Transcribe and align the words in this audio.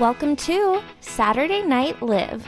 Welcome 0.00 0.34
to 0.36 0.82
Saturday 1.02 1.60
Night 1.60 2.00
Liv. 2.00 2.42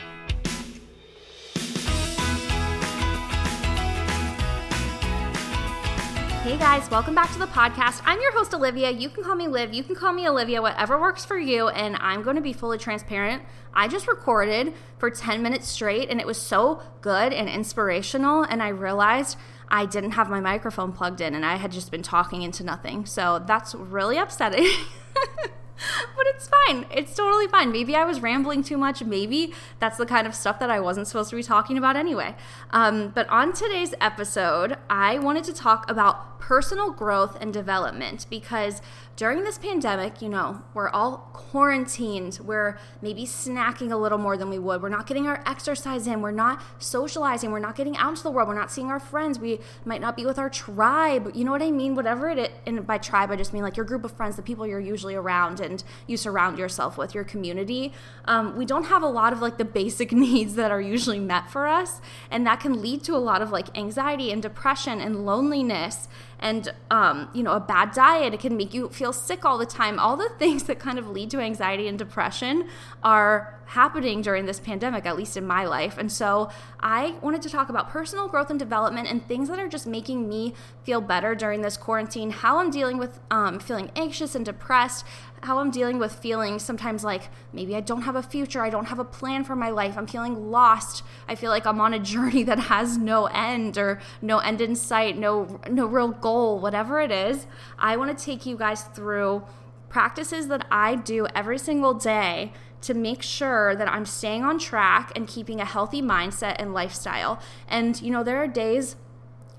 Hey 6.38 6.56
guys, 6.56 6.90
welcome 6.90 7.14
back 7.14 7.30
to 7.34 7.38
the 7.38 7.44
podcast. 7.48 8.00
I'm 8.06 8.18
your 8.22 8.32
host, 8.32 8.54
Olivia. 8.54 8.90
You 8.90 9.10
can 9.10 9.22
call 9.22 9.34
me 9.34 9.48
Liv, 9.48 9.74
you 9.74 9.84
can 9.84 9.94
call 9.94 10.14
me 10.14 10.26
Olivia, 10.26 10.62
whatever 10.62 10.98
works 10.98 11.26
for 11.26 11.36
you. 11.36 11.68
And 11.68 11.96
I'm 11.96 12.22
going 12.22 12.36
to 12.36 12.42
be 12.42 12.54
fully 12.54 12.78
transparent. 12.78 13.42
I 13.74 13.86
just 13.86 14.08
recorded 14.08 14.72
for 14.96 15.10
10 15.10 15.42
minutes 15.42 15.68
straight, 15.68 16.08
and 16.08 16.18
it 16.22 16.26
was 16.26 16.38
so 16.40 16.80
good 17.02 17.34
and 17.34 17.50
inspirational. 17.50 18.44
And 18.44 18.62
I 18.62 18.68
realized 18.68 19.36
I 19.68 19.84
didn't 19.84 20.12
have 20.12 20.30
my 20.30 20.40
microphone 20.40 20.92
plugged 20.92 21.20
in, 21.20 21.34
and 21.34 21.44
I 21.44 21.56
had 21.56 21.70
just 21.70 21.90
been 21.90 22.02
talking 22.02 22.40
into 22.40 22.64
nothing. 22.64 23.04
So 23.04 23.44
that's 23.46 23.74
really 23.74 24.16
upsetting. 24.16 24.66
but 26.16 26.26
it's 26.26 26.48
fine. 26.48 26.86
It's 26.90 27.14
totally 27.14 27.46
fine. 27.48 27.72
Maybe 27.72 27.96
I 27.96 28.04
was 28.04 28.20
rambling 28.20 28.62
too 28.62 28.76
much. 28.76 29.02
Maybe 29.02 29.52
that's 29.78 29.98
the 29.98 30.06
kind 30.06 30.26
of 30.26 30.34
stuff 30.34 30.58
that 30.60 30.70
I 30.70 30.80
wasn't 30.80 31.06
supposed 31.06 31.30
to 31.30 31.36
be 31.36 31.42
talking 31.42 31.78
about 31.78 31.96
anyway. 31.96 32.34
Um, 32.70 33.08
but 33.08 33.28
on 33.28 33.52
today's 33.52 33.94
episode, 34.00 34.76
I 34.88 35.18
wanted 35.18 35.44
to 35.44 35.52
talk 35.52 35.90
about 35.90 36.40
personal 36.42 36.90
growth 36.90 37.38
and 37.40 37.52
development 37.52 38.26
because 38.28 38.82
during 39.14 39.44
this 39.44 39.58
pandemic, 39.58 40.20
you 40.20 40.28
know, 40.28 40.62
we're 40.74 40.88
all 40.88 41.30
quarantined. 41.32 42.40
We're 42.42 42.78
maybe 43.00 43.24
snacking 43.24 43.92
a 43.92 43.96
little 43.96 44.18
more 44.18 44.36
than 44.36 44.50
we 44.50 44.58
would. 44.58 44.82
We're 44.82 44.88
not 44.88 45.06
getting 45.06 45.26
our 45.26 45.42
exercise 45.46 46.06
in. 46.06 46.20
We're 46.20 46.30
not 46.30 46.60
socializing. 46.78 47.52
We're 47.52 47.58
not 47.58 47.76
getting 47.76 47.96
out 47.96 48.10
into 48.10 48.22
the 48.24 48.30
world. 48.30 48.48
We're 48.48 48.58
not 48.58 48.70
seeing 48.70 48.88
our 48.88 48.98
friends. 48.98 49.38
We 49.38 49.60
might 49.84 50.00
not 50.00 50.16
be 50.16 50.26
with 50.26 50.38
our 50.38 50.50
tribe. 50.50 51.30
You 51.34 51.44
know 51.44 51.52
what 51.52 51.62
I 51.62 51.70
mean? 51.70 51.94
Whatever 51.94 52.30
it 52.30 52.38
is. 52.38 52.48
And 52.66 52.86
by 52.86 52.98
tribe, 52.98 53.30
I 53.30 53.36
just 53.36 53.52
mean 53.52 53.62
like 53.62 53.76
your 53.76 53.86
group 53.86 54.02
of 54.02 54.12
friends, 54.12 54.36
the 54.36 54.42
people 54.42 54.66
you're 54.66 54.80
usually 54.80 55.14
around 55.14 55.60
and 55.62 55.82
you 56.06 56.16
surround 56.16 56.58
yourself 56.58 56.98
with, 56.98 57.14
your 57.14 57.24
community. 57.24 57.92
Um, 58.24 58.56
we 58.56 58.64
don't 58.64 58.84
have 58.84 59.02
a 59.02 59.08
lot 59.08 59.32
of 59.32 59.40
like 59.40 59.58
the 59.58 59.64
basic 59.64 60.12
needs 60.26 60.54
that 60.56 60.70
are 60.70 60.80
usually 60.80 61.20
met 61.20 61.50
for 61.50 61.66
us. 61.66 62.00
And 62.30 62.46
that 62.46 62.60
can 62.60 62.82
lead 62.82 63.02
to 63.04 63.14
a 63.14 63.18
lot 63.18 63.42
of 63.42 63.50
like 63.50 63.76
anxiety 63.76 64.30
and 64.30 64.42
depression 64.42 65.00
and 65.00 65.24
loneliness 65.24 66.08
and 66.42 66.74
um, 66.90 67.28
you 67.32 67.42
know 67.42 67.52
a 67.52 67.60
bad 67.60 67.92
diet 67.92 68.34
it 68.34 68.40
can 68.40 68.56
make 68.56 68.74
you 68.74 68.88
feel 68.90 69.12
sick 69.12 69.44
all 69.44 69.56
the 69.56 69.64
time 69.64 69.98
all 69.98 70.16
the 70.16 70.28
things 70.38 70.64
that 70.64 70.78
kind 70.78 70.98
of 70.98 71.08
lead 71.08 71.30
to 71.30 71.38
anxiety 71.38 71.88
and 71.88 71.98
depression 71.98 72.68
are 73.02 73.58
happening 73.66 74.20
during 74.20 74.44
this 74.44 74.60
pandemic 74.60 75.06
at 75.06 75.16
least 75.16 75.36
in 75.36 75.46
my 75.46 75.64
life 75.64 75.96
and 75.96 76.12
so 76.12 76.50
i 76.80 77.14
wanted 77.22 77.40
to 77.40 77.48
talk 77.48 77.70
about 77.70 77.88
personal 77.88 78.28
growth 78.28 78.50
and 78.50 78.58
development 78.58 79.08
and 79.08 79.26
things 79.26 79.48
that 79.48 79.58
are 79.58 79.68
just 79.68 79.86
making 79.86 80.28
me 80.28 80.52
feel 80.82 81.00
better 81.00 81.34
during 81.34 81.62
this 81.62 81.78
quarantine 81.78 82.30
how 82.30 82.58
i'm 82.58 82.70
dealing 82.70 82.98
with 82.98 83.20
um, 83.30 83.58
feeling 83.58 83.90
anxious 83.96 84.34
and 84.34 84.44
depressed 84.44 85.06
how 85.42 85.58
I'm 85.58 85.70
dealing 85.70 85.98
with 85.98 86.12
feeling 86.14 86.58
sometimes 86.58 87.02
like 87.02 87.28
maybe 87.52 87.74
I 87.74 87.80
don't 87.80 88.02
have 88.02 88.14
a 88.14 88.22
future, 88.22 88.62
I 88.62 88.70
don't 88.70 88.86
have 88.86 89.00
a 89.00 89.04
plan 89.04 89.42
for 89.42 89.56
my 89.56 89.70
life, 89.70 89.98
I'm 89.98 90.06
feeling 90.06 90.50
lost. 90.50 91.02
I 91.28 91.34
feel 91.34 91.50
like 91.50 91.66
I'm 91.66 91.80
on 91.80 91.92
a 91.92 91.98
journey 92.12 92.44
that 92.44 92.58
has 92.58 92.96
no 92.96 93.26
end 93.26 93.76
or 93.76 94.00
no 94.20 94.38
end 94.38 94.60
in 94.60 94.76
sight, 94.76 95.18
no 95.18 95.60
no 95.68 95.86
real 95.86 96.08
goal, 96.08 96.31
whatever 96.58 97.00
it 97.00 97.10
is. 97.10 97.46
I 97.78 97.96
want 97.96 98.16
to 98.16 98.24
take 98.24 98.46
you 98.46 98.56
guys 98.56 98.82
through 98.82 99.44
practices 99.88 100.48
that 100.48 100.66
I 100.70 100.94
do 100.94 101.26
every 101.34 101.58
single 101.58 101.94
day 101.94 102.52
to 102.82 102.94
make 102.94 103.22
sure 103.22 103.76
that 103.76 103.88
I'm 103.88 104.06
staying 104.06 104.42
on 104.42 104.58
track 104.58 105.12
and 105.14 105.28
keeping 105.28 105.60
a 105.60 105.64
healthy 105.64 106.02
mindset 106.02 106.56
and 106.58 106.74
lifestyle. 106.74 107.40
And 107.68 108.00
you 108.00 108.10
know, 108.10 108.24
there 108.24 108.42
are 108.42 108.48
days 108.48 108.96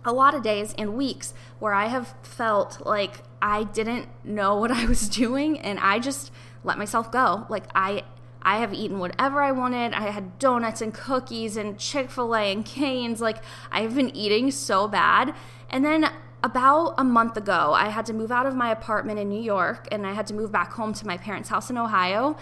a 0.06 0.12
lot 0.12 0.36
of 0.36 0.44
days 0.44 0.74
and 0.78 0.96
weeks 0.96 1.34
where 1.60 1.74
I 1.74 1.86
have 1.86 2.16
felt 2.22 2.86
like 2.86 3.22
I 3.42 3.64
didn't 3.64 4.08
know 4.24 4.58
what 4.58 4.72
I 4.82 4.86
was 4.86 5.08
doing 5.08 5.60
and 5.60 5.80
I 5.80 6.00
just 6.00 6.32
let 6.64 6.78
myself 6.78 7.12
go. 7.12 7.46
Like 7.50 7.66
I 7.76 8.04
I 8.46 8.58
have 8.58 8.74
eaten 8.74 9.00
whatever 9.00 9.42
I 9.42 9.54
wanted. 9.54 9.94
I 9.94 10.12
had 10.12 10.38
donuts 10.38 10.82
and 10.82 10.94
cookies 10.94 11.56
and 11.56 11.80
Chick-fil-A 11.80 12.52
and 12.52 12.66
Cane's. 12.66 13.22
Like 13.22 13.38
I've 13.72 13.96
been 13.96 14.14
eating 14.16 14.52
so 14.52 14.88
bad. 14.88 15.34
And 15.70 15.86
then 15.86 16.12
about 16.44 16.96
a 16.98 17.04
month 17.04 17.38
ago, 17.38 17.74
I 17.74 17.90
had 17.90 18.06
to 18.08 18.14
move 18.14 18.32
out 18.32 18.46
of 18.46 18.56
my 18.56 18.70
apartment 18.70 19.18
in 19.18 19.30
New 19.30 19.42
York 19.42 19.88
and 19.92 20.06
I 20.06 20.14
had 20.14 20.28
to 20.28 20.34
move 20.34 20.52
back 20.52 20.74
home 20.74 20.94
to 20.94 21.08
my 21.08 21.18
parents' 21.18 21.50
house 21.50 21.70
in 21.70 21.78
Ohio. 21.78 22.36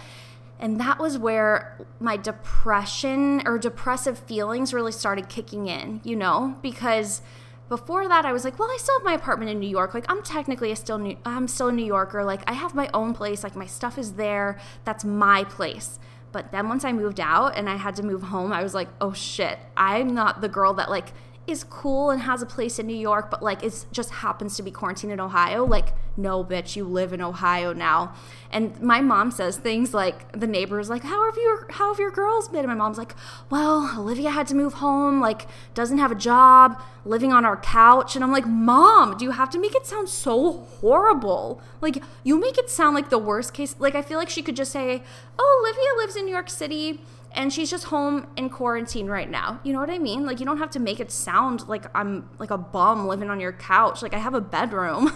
And 0.58 0.78
that 0.80 0.98
was 0.98 1.18
where 1.18 1.78
my 1.98 2.16
depression 2.16 3.42
or 3.46 3.58
depressive 3.58 4.18
feelings 4.18 4.74
really 4.74 4.92
started 4.92 5.28
kicking 5.28 5.66
in, 5.66 6.00
you 6.04 6.16
know, 6.16 6.56
because 6.62 7.22
before 7.68 8.06
that 8.08 8.26
I 8.26 8.32
was 8.32 8.44
like, 8.44 8.58
well, 8.58 8.68
I 8.70 8.76
still 8.78 8.96
have 8.98 9.04
my 9.04 9.14
apartment 9.14 9.50
in 9.50 9.58
New 9.60 9.68
York. 9.68 9.94
Like 9.94 10.04
I'm 10.08 10.22
technically 10.22 10.70
a 10.72 10.76
still 10.76 10.98
New- 10.98 11.16
I'm 11.24 11.48
still 11.48 11.68
a 11.68 11.72
New 11.72 11.84
Yorker. 11.84 12.24
Like 12.24 12.42
I 12.48 12.52
have 12.52 12.74
my 12.74 12.90
own 12.92 13.14
place. 13.14 13.42
Like 13.42 13.56
my 13.56 13.66
stuff 13.66 13.98
is 13.98 14.14
there. 14.14 14.58
That's 14.84 15.04
my 15.04 15.44
place. 15.44 15.98
But 16.32 16.50
then 16.50 16.68
once 16.68 16.84
I 16.84 16.92
moved 16.92 17.20
out 17.20 17.56
and 17.56 17.68
I 17.68 17.76
had 17.76 17.94
to 17.96 18.02
move 18.02 18.24
home, 18.24 18.52
I 18.52 18.62
was 18.62 18.74
like, 18.74 18.88
oh 19.00 19.12
shit, 19.12 19.58
I'm 19.76 20.14
not 20.14 20.40
the 20.40 20.48
girl 20.48 20.74
that 20.74 20.90
like 20.90 21.12
is 21.46 21.64
cool 21.64 22.10
and 22.10 22.22
has 22.22 22.40
a 22.40 22.46
place 22.46 22.78
in 22.78 22.86
New 22.86 22.96
York, 22.96 23.30
but 23.30 23.42
like 23.42 23.64
it 23.64 23.84
just 23.90 24.10
happens 24.10 24.56
to 24.56 24.62
be 24.62 24.70
quarantined 24.70 25.12
in 25.12 25.18
Ohio. 25.18 25.64
Like, 25.64 25.88
no, 26.16 26.44
bitch, 26.44 26.76
you 26.76 26.84
live 26.84 27.12
in 27.12 27.20
Ohio 27.20 27.72
now. 27.72 28.14
And 28.52 28.80
my 28.80 29.00
mom 29.00 29.32
says 29.32 29.56
things 29.56 29.92
like 29.92 30.38
the 30.38 30.46
neighbors 30.46 30.88
like, 30.88 31.02
"How 31.02 31.24
have 31.24 31.36
your 31.36 31.66
how 31.72 31.92
have 31.92 31.98
your 31.98 32.12
girls 32.12 32.48
been?" 32.48 32.60
And 32.60 32.68
my 32.68 32.74
mom's 32.74 32.96
like, 32.96 33.14
"Well, 33.50 33.92
Olivia 33.98 34.30
had 34.30 34.46
to 34.48 34.54
move 34.54 34.74
home. 34.74 35.20
Like, 35.20 35.48
doesn't 35.74 35.98
have 35.98 36.12
a 36.12 36.16
job, 36.16 36.80
living 37.04 37.32
on 37.32 37.44
our 37.44 37.56
couch." 37.56 38.14
And 38.14 38.24
I'm 38.24 38.32
like, 38.32 38.46
"Mom, 38.46 39.16
do 39.16 39.24
you 39.24 39.32
have 39.32 39.50
to 39.50 39.58
make 39.58 39.74
it 39.74 39.84
sound 39.86 40.08
so 40.08 40.52
horrible? 40.80 41.60
Like, 41.80 42.02
you 42.22 42.38
make 42.38 42.56
it 42.56 42.70
sound 42.70 42.94
like 42.94 43.10
the 43.10 43.18
worst 43.18 43.52
case. 43.52 43.74
Like, 43.80 43.96
I 43.96 44.02
feel 44.02 44.18
like 44.18 44.30
she 44.30 44.42
could 44.42 44.56
just 44.56 44.70
say, 44.70 45.02
"Oh, 45.38 45.64
Olivia 45.64 46.04
lives 46.04 46.14
in 46.14 46.24
New 46.24 46.32
York 46.32 46.50
City." 46.50 47.00
And 47.34 47.52
she's 47.52 47.70
just 47.70 47.84
home 47.84 48.26
in 48.36 48.50
quarantine 48.50 49.06
right 49.06 49.30
now. 49.30 49.60
You 49.64 49.72
know 49.72 49.80
what 49.80 49.90
I 49.90 49.98
mean? 49.98 50.26
Like 50.26 50.40
you 50.40 50.46
don't 50.46 50.58
have 50.58 50.70
to 50.70 50.80
make 50.80 51.00
it 51.00 51.10
sound 51.10 51.68
like 51.68 51.86
I'm 51.94 52.28
like 52.38 52.50
a 52.50 52.58
bum 52.58 53.06
living 53.06 53.30
on 53.30 53.40
your 53.40 53.52
couch. 53.52 54.02
Like 54.02 54.14
I 54.14 54.18
have 54.18 54.34
a 54.34 54.40
bedroom. 54.40 55.12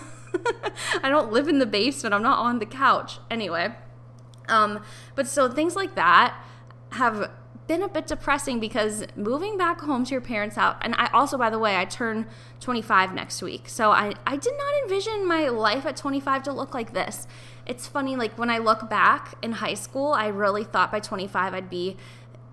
I 1.02 1.08
don't 1.08 1.32
live 1.32 1.48
in 1.48 1.58
the 1.58 1.66
basement. 1.66 2.14
I'm 2.14 2.22
not 2.22 2.38
on 2.38 2.58
the 2.58 2.66
couch. 2.66 3.18
Anyway. 3.30 3.74
Um 4.48 4.82
but 5.14 5.26
so 5.26 5.50
things 5.50 5.76
like 5.76 5.94
that 5.96 6.40
have 6.92 7.30
been 7.66 7.82
a 7.82 7.88
bit 7.88 8.06
depressing 8.06 8.60
because 8.60 9.04
moving 9.16 9.58
back 9.58 9.80
home 9.80 10.04
to 10.04 10.12
your 10.12 10.20
parents' 10.20 10.56
house, 10.56 10.76
and 10.82 10.94
I 10.96 11.10
also, 11.12 11.36
by 11.36 11.50
the 11.50 11.58
way, 11.58 11.76
I 11.76 11.84
turn 11.84 12.26
25 12.60 13.14
next 13.14 13.42
week. 13.42 13.68
So 13.68 13.90
I, 13.90 14.14
I 14.26 14.36
did 14.36 14.54
not 14.56 14.82
envision 14.84 15.26
my 15.26 15.48
life 15.48 15.84
at 15.84 15.96
25 15.96 16.44
to 16.44 16.52
look 16.52 16.74
like 16.74 16.92
this 16.92 17.26
it's 17.66 17.86
funny, 17.86 18.16
like 18.16 18.38
when 18.38 18.48
I 18.48 18.58
look 18.58 18.88
back 18.88 19.34
in 19.42 19.52
high 19.52 19.74
school, 19.74 20.12
I 20.12 20.28
really 20.28 20.64
thought 20.64 20.92
by 20.92 21.00
25 21.00 21.52
I'd 21.52 21.68
be 21.68 21.96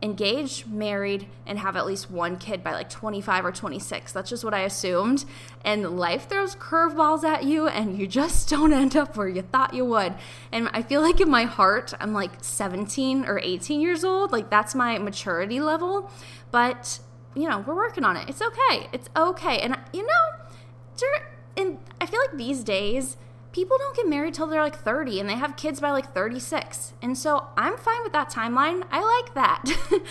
engaged, 0.03 0.67
married, 0.67 1.27
and 1.47 1.57
have 1.57 1.77
at 1.77 1.85
least 1.85 2.11
one 2.11 2.37
kid 2.37 2.61
by 2.61 2.73
like 2.73 2.89
25 2.89 3.45
or 3.45 3.51
26. 3.53 4.11
That's 4.11 4.29
just 4.29 4.43
what 4.43 4.53
I 4.53 4.59
assumed. 4.59 5.23
And 5.63 5.97
life 5.97 6.27
throws 6.27 6.55
curveballs 6.55 7.23
at 7.23 7.45
you, 7.45 7.67
and 7.67 7.97
you 7.97 8.05
just 8.05 8.49
don't 8.51 8.73
end 8.73 8.97
up 8.97 9.15
where 9.15 9.29
you 9.29 9.41
thought 9.41 9.73
you 9.73 9.85
would. 9.85 10.13
And 10.51 10.69
I 10.73 10.81
feel 10.81 11.01
like 11.01 11.21
in 11.21 11.29
my 11.29 11.45
heart, 11.45 11.93
I'm 12.01 12.13
like 12.13 12.43
17 12.43 13.25
or 13.25 13.39
18 13.39 13.79
years 13.79 14.03
old. 14.03 14.33
Like 14.33 14.49
that's 14.49 14.75
my 14.75 14.99
maturity 14.99 15.61
level. 15.61 16.11
But, 16.51 16.99
you 17.33 17.49
know, 17.49 17.59
we're 17.59 17.75
working 17.75 18.03
on 18.03 18.17
it. 18.17 18.29
It's 18.29 18.41
okay. 18.41 18.89
It's 18.91 19.09
okay. 19.15 19.59
And, 19.59 19.79
you 19.93 20.05
know, 20.05 21.07
and 21.55 21.79
I 22.01 22.05
feel 22.05 22.19
like 22.19 22.37
these 22.37 22.63
days, 22.63 23.15
people 23.53 23.77
don't 23.77 23.95
get 23.95 24.09
married 24.09 24.33
till 24.33 24.47
they're 24.47 24.61
like 24.61 24.75
30 24.75 25.19
and 25.19 25.29
they 25.29 25.35
have 25.35 25.55
kids 25.55 25.79
by 25.79 25.91
like 25.91 26.13
36. 26.13 26.93
And 27.01 27.17
so 27.17 27.47
I'm 27.55 27.77
fine 27.77 28.03
with 28.03 28.11
that 28.11 28.29
timeline. 28.29 28.83
I 28.91 29.01
like 29.01 29.33
that. 29.35 29.63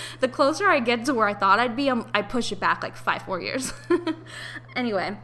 the 0.21 0.29
closer 0.29 0.69
I 0.69 0.81
get 0.81 1.05
to 1.07 1.15
where 1.15 1.29
I 1.29 1.35
thought 1.35 1.59
I'd 1.59 1.77
be, 1.77 1.89
I'm, 1.89 2.07
i 2.15 2.23
push 2.23 2.53
it 2.53 2.61
back 2.61 2.83
like 2.83 2.97
five, 2.97 3.23
four 3.23 3.41
years. 3.41 3.75
anyway, 4.77 5.19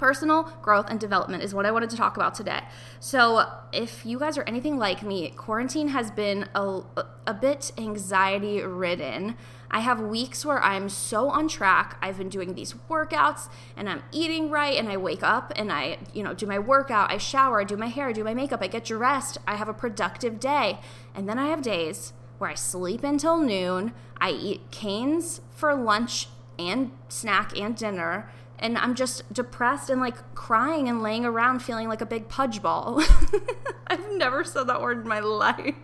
personal 0.00 0.44
growth 0.62 0.86
and 0.88 0.98
development 0.98 1.42
is 1.42 1.54
what 1.54 1.66
I 1.66 1.70
wanted 1.70 1.90
to 1.90 1.96
talk 1.96 2.16
about 2.16 2.34
today. 2.34 2.62
So, 3.00 3.46
if 3.70 4.06
you 4.06 4.18
guys 4.18 4.38
are 4.38 4.44
anything 4.44 4.78
like 4.78 5.02
me, 5.02 5.28
quarantine 5.36 5.88
has 5.88 6.10
been 6.10 6.48
a, 6.54 6.80
a 7.26 7.34
bit 7.34 7.70
anxiety 7.76 8.62
ridden. 8.62 9.36
I 9.70 9.80
have 9.80 10.00
weeks 10.00 10.44
where 10.44 10.60
I'm 10.62 10.88
so 10.88 11.28
on 11.28 11.46
track. 11.48 11.98
I've 12.00 12.16
been 12.16 12.30
doing 12.30 12.54
these 12.54 12.72
workouts 12.88 13.50
and 13.76 13.88
I'm 13.88 14.02
eating 14.10 14.50
right 14.50 14.76
and 14.76 14.88
I 14.88 14.96
wake 14.96 15.22
up 15.22 15.52
and 15.54 15.70
I, 15.70 15.98
you 16.14 16.22
know, 16.22 16.32
do 16.32 16.46
my 16.46 16.58
workout, 16.58 17.12
I 17.12 17.18
shower, 17.18 17.60
I 17.60 17.64
do 17.64 17.76
my 17.76 17.88
hair, 17.88 18.08
I 18.08 18.12
do 18.12 18.24
my 18.24 18.34
makeup, 18.34 18.62
I 18.62 18.68
get 18.68 18.86
dressed, 18.86 19.36
I 19.46 19.56
have 19.56 19.68
a 19.68 19.74
productive 19.74 20.40
day. 20.40 20.80
And 21.14 21.28
then 21.28 21.38
I 21.38 21.48
have 21.48 21.60
days 21.60 22.14
where 22.38 22.50
I 22.50 22.54
sleep 22.54 23.04
until 23.04 23.36
noon, 23.36 23.92
I 24.18 24.30
eat 24.30 24.70
Cane's 24.70 25.42
for 25.54 25.74
lunch 25.74 26.28
and 26.58 26.90
snack 27.08 27.56
and 27.56 27.76
dinner 27.76 28.30
and 28.60 28.78
I'm 28.78 28.94
just 28.94 29.32
depressed 29.32 29.90
and 29.90 30.00
like 30.00 30.34
crying 30.34 30.88
and 30.88 31.02
laying 31.02 31.24
around 31.24 31.60
feeling 31.60 31.88
like 31.88 32.00
a 32.00 32.06
big 32.06 32.28
pudge 32.28 32.62
ball. 32.62 33.02
I've 33.86 34.12
never 34.12 34.44
said 34.44 34.64
that 34.68 34.80
word 34.80 35.02
in 35.02 35.08
my 35.08 35.20
life. 35.20 35.74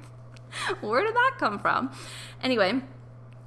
Where 0.81 1.03
did 1.03 1.15
that 1.15 1.33
come 1.39 1.59
from? 1.59 1.91
Anyway, 2.43 2.83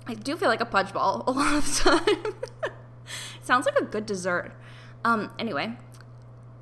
I 0.08 0.14
do 0.16 0.36
feel 0.36 0.50
like 0.50 0.62
a 0.62 0.66
pudge 0.66 0.92
ball 0.92 1.24
a 1.28 1.32
lot 1.32 1.56
of 1.56 1.66
the 1.66 1.90
time. 2.16 2.34
Sounds 3.42 3.66
like 3.66 3.78
a 3.78 3.86
good 3.86 4.06
dessert. 4.06 4.52
Um, 5.06 5.32
anyway, 5.40 5.78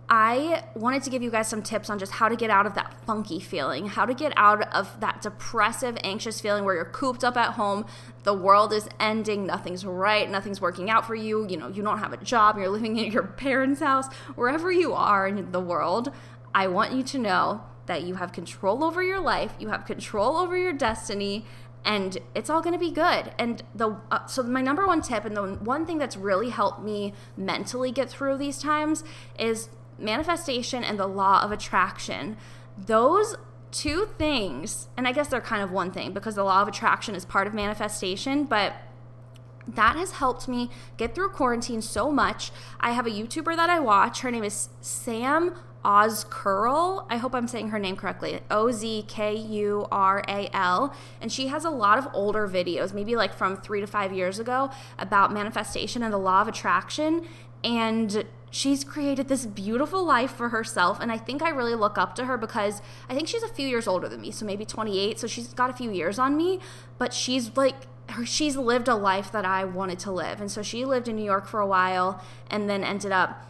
I 0.10 0.64
wanted 0.74 1.04
to 1.04 1.10
give 1.10 1.22
you 1.22 1.30
guys 1.30 1.50
some 1.50 1.62
tips 1.62 1.90
on 1.90 2.00
just 2.00 2.14
how 2.14 2.30
to 2.30 2.38
get 2.38 2.50
out 2.50 2.66
of 2.66 2.76
that 2.76 2.96
funky 3.06 3.42
feeling, 3.42 3.88
how 3.88 4.06
to 4.06 4.14
get 4.14 4.32
out 4.38 4.74
of 4.74 4.98
that 5.02 5.22
depressive, 5.22 5.98
anxious 6.02 6.40
feeling 6.40 6.64
where 6.64 6.76
you're 6.76 6.86
cooped 6.86 7.26
up 7.26 7.36
at 7.36 7.54
home, 7.56 7.86
the 8.24 8.34
world 8.34 8.72
is 8.72 8.88
ending, 9.02 9.46
nothing's 9.46 9.86
right, 9.86 10.30
nothing's 10.30 10.62
working 10.62 10.90
out 10.90 11.06
for 11.06 11.16
you, 11.16 11.46
you 11.50 11.58
know, 11.58 11.68
you 11.68 11.84
don't 11.84 12.00
have 12.00 12.14
a 12.14 12.18
job, 12.18 12.58
you're 12.58 12.70
living 12.70 12.98
in 12.98 13.12
your 13.12 13.24
parents' 13.24 13.82
house, 13.82 14.08
wherever 14.36 14.72
you 14.72 14.94
are 14.94 15.28
in 15.28 15.52
the 15.52 15.60
world. 15.60 16.14
I 16.56 16.68
want 16.68 16.94
you 16.94 17.04
to 17.04 17.18
know 17.18 17.64
that 17.88 18.04
you 18.04 18.16
have 18.16 18.32
control 18.32 18.86
over 18.86 19.04
your 19.04 19.20
life, 19.20 19.56
you 19.60 19.68
have 19.70 19.86
control 19.86 20.38
over 20.38 20.58
your 20.58 20.74
destiny, 20.74 21.46
and 21.84 22.18
it's 22.34 22.50
all 22.50 22.62
going 22.62 22.74
to 22.74 22.80
be 22.80 22.92
good. 22.92 23.34
And 23.38 23.62
the 23.76 23.98
uh, 24.12 24.26
so 24.26 24.44
my 24.44 24.62
number 24.62 24.88
one 24.88 25.02
tip 25.02 25.26
and 25.26 25.36
the 25.36 25.56
one 25.56 25.86
thing 25.86 25.98
that's 25.98 26.18
really 26.18 26.50
helped 26.50 26.82
me 26.82 27.14
mentally 27.38 27.92
get 27.92 28.10
through 28.10 28.38
these 28.38 28.60
times 28.60 29.04
is 29.40 29.70
manifestation 29.98 30.84
and 30.84 31.00
the 31.00 31.08
law 31.08 31.42
of 31.44 31.52
attraction. 31.52 32.38
Those 32.78 33.36
two 33.72 34.10
things, 34.18 34.88
and 34.96 35.08
I 35.08 35.12
guess 35.12 35.28
they're 35.28 35.42
kind 35.42 35.62
of 35.62 35.72
one 35.72 35.92
thing 35.92 36.14
because 36.14 36.36
the 36.36 36.44
law 36.44 36.62
of 36.62 36.68
attraction 36.68 37.16
is 37.16 37.26
part 37.26 37.48
of 37.48 37.54
manifestation, 37.54 38.46
but 38.46 38.74
that 39.68 39.96
has 39.98 40.14
helped 40.14 40.48
me 40.48 40.70
get 40.96 41.14
through 41.14 41.30
quarantine 41.30 41.82
so 41.82 42.12
much. 42.12 42.52
I 42.80 42.92
have 42.92 43.06
a 43.06 43.10
YouTuber 43.10 43.56
that 43.56 43.70
I 43.70 43.80
watch. 43.80 44.22
Her 44.22 44.32
name 44.32 44.44
is 44.44 44.70
Sam 44.80 45.56
Ozkural. 45.84 47.06
I 47.10 47.18
hope 47.18 47.36
I'm 47.36 47.48
saying 47.48 47.70
her 47.70 47.80
name 47.80 47.96
correctly. 47.96 48.40
O 48.50 48.72
Z 48.72 49.06
K 49.08 49.36
U 49.36 49.88
R 49.92 50.24
A 50.28 50.50
L. 50.54 50.96
And 51.22 51.32
she 51.32 51.48
has 51.48 51.66
a 51.66 51.70
lot 51.70 51.98
of 51.98 52.08
older 52.14 52.48
videos, 52.48 52.94
maybe 52.94 53.16
like 53.16 53.34
from 53.34 53.58
three 53.58 53.82
to 53.82 53.88
five 53.88 54.14
years 54.14 54.40
ago, 54.40 54.72
about 54.98 55.34
manifestation 55.34 56.02
and 56.02 56.14
the 56.14 56.18
law 56.18 56.42
of 56.42 56.48
attraction. 56.48 57.28
And 57.64 58.26
she's 58.50 58.84
created 58.84 59.28
this 59.28 59.46
beautiful 59.46 60.04
life 60.06 60.32
for 60.32 60.50
herself 60.50 61.00
and 61.00 61.12
i 61.12 61.18
think 61.18 61.42
i 61.42 61.50
really 61.50 61.76
look 61.76 61.98
up 61.98 62.16
to 62.16 62.26
her 62.26 62.38
because 62.38 62.82
i 63.10 63.14
think 63.14 63.28
she's 63.28 63.44
a 63.44 63.48
few 63.48 63.68
years 63.68 63.88
older 63.88 64.08
than 64.08 64.22
me 64.22 64.32
so 64.32 64.46
maybe 64.46 64.66
28 64.66 65.20
so 65.20 65.28
she's 65.28 65.54
got 65.54 65.70
a 65.70 65.74
few 65.74 65.92
years 65.92 66.18
on 66.18 66.38
me 66.38 66.60
but 66.98 67.14
she's 67.14 67.56
like 67.56 67.76
she's 68.26 68.56
lived 68.56 68.88
a 68.88 68.96
life 68.96 69.32
that 69.32 69.46
i 69.46 69.64
wanted 69.64 70.00
to 70.00 70.12
live 70.12 70.40
and 70.40 70.50
so 70.50 70.62
she 70.62 70.86
lived 70.86 71.08
in 71.08 71.16
new 71.16 71.26
york 71.26 71.46
for 71.46 71.60
a 71.60 71.68
while 71.68 72.22
and 72.50 72.70
then 72.70 72.84
ended 72.84 73.12
up 73.12 73.44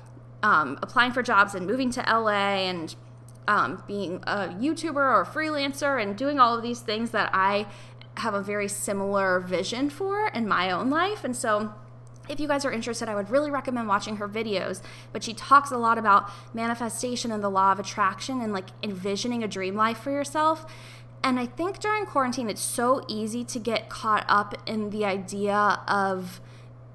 um, 0.43 0.77
applying 0.81 1.11
for 1.11 1.23
jobs 1.23 1.55
and 1.55 1.65
moving 1.65 1.89
to 1.91 2.01
la 2.01 2.29
and 2.29 2.95
um, 3.47 3.81
being 3.87 4.15
a 4.27 4.49
youtuber 4.59 4.95
or 4.95 5.21
a 5.21 5.25
freelancer 5.25 6.01
and 6.01 6.17
doing 6.17 6.39
all 6.39 6.55
of 6.55 6.63
these 6.63 6.79
things 6.79 7.11
that 7.11 7.29
i 7.33 7.67
have 8.17 8.33
a 8.33 8.41
very 8.41 8.67
similar 8.67 9.39
vision 9.39 9.91
for 9.91 10.27
in 10.29 10.47
my 10.47 10.71
own 10.71 10.89
life 10.89 11.23
and 11.23 11.35
so 11.35 11.71
if 12.29 12.39
you 12.39 12.47
guys 12.47 12.65
are 12.65 12.71
interested, 12.71 13.09
I 13.09 13.15
would 13.15 13.29
really 13.29 13.51
recommend 13.51 13.87
watching 13.87 14.17
her 14.17 14.27
videos. 14.27 14.81
But 15.11 15.23
she 15.23 15.33
talks 15.33 15.71
a 15.71 15.77
lot 15.77 15.97
about 15.97 16.29
manifestation 16.53 17.31
and 17.31 17.43
the 17.43 17.49
law 17.49 17.71
of 17.71 17.79
attraction 17.79 18.41
and 18.41 18.53
like 18.53 18.67
envisioning 18.83 19.43
a 19.43 19.47
dream 19.47 19.75
life 19.75 19.97
for 19.97 20.11
yourself. 20.11 20.65
And 21.23 21.39
I 21.39 21.45
think 21.45 21.79
during 21.79 22.05
quarantine, 22.05 22.49
it's 22.49 22.61
so 22.61 23.03
easy 23.07 23.43
to 23.45 23.59
get 23.59 23.89
caught 23.89 24.25
up 24.27 24.55
in 24.65 24.91
the 24.91 25.03
idea 25.05 25.81
of 25.87 26.39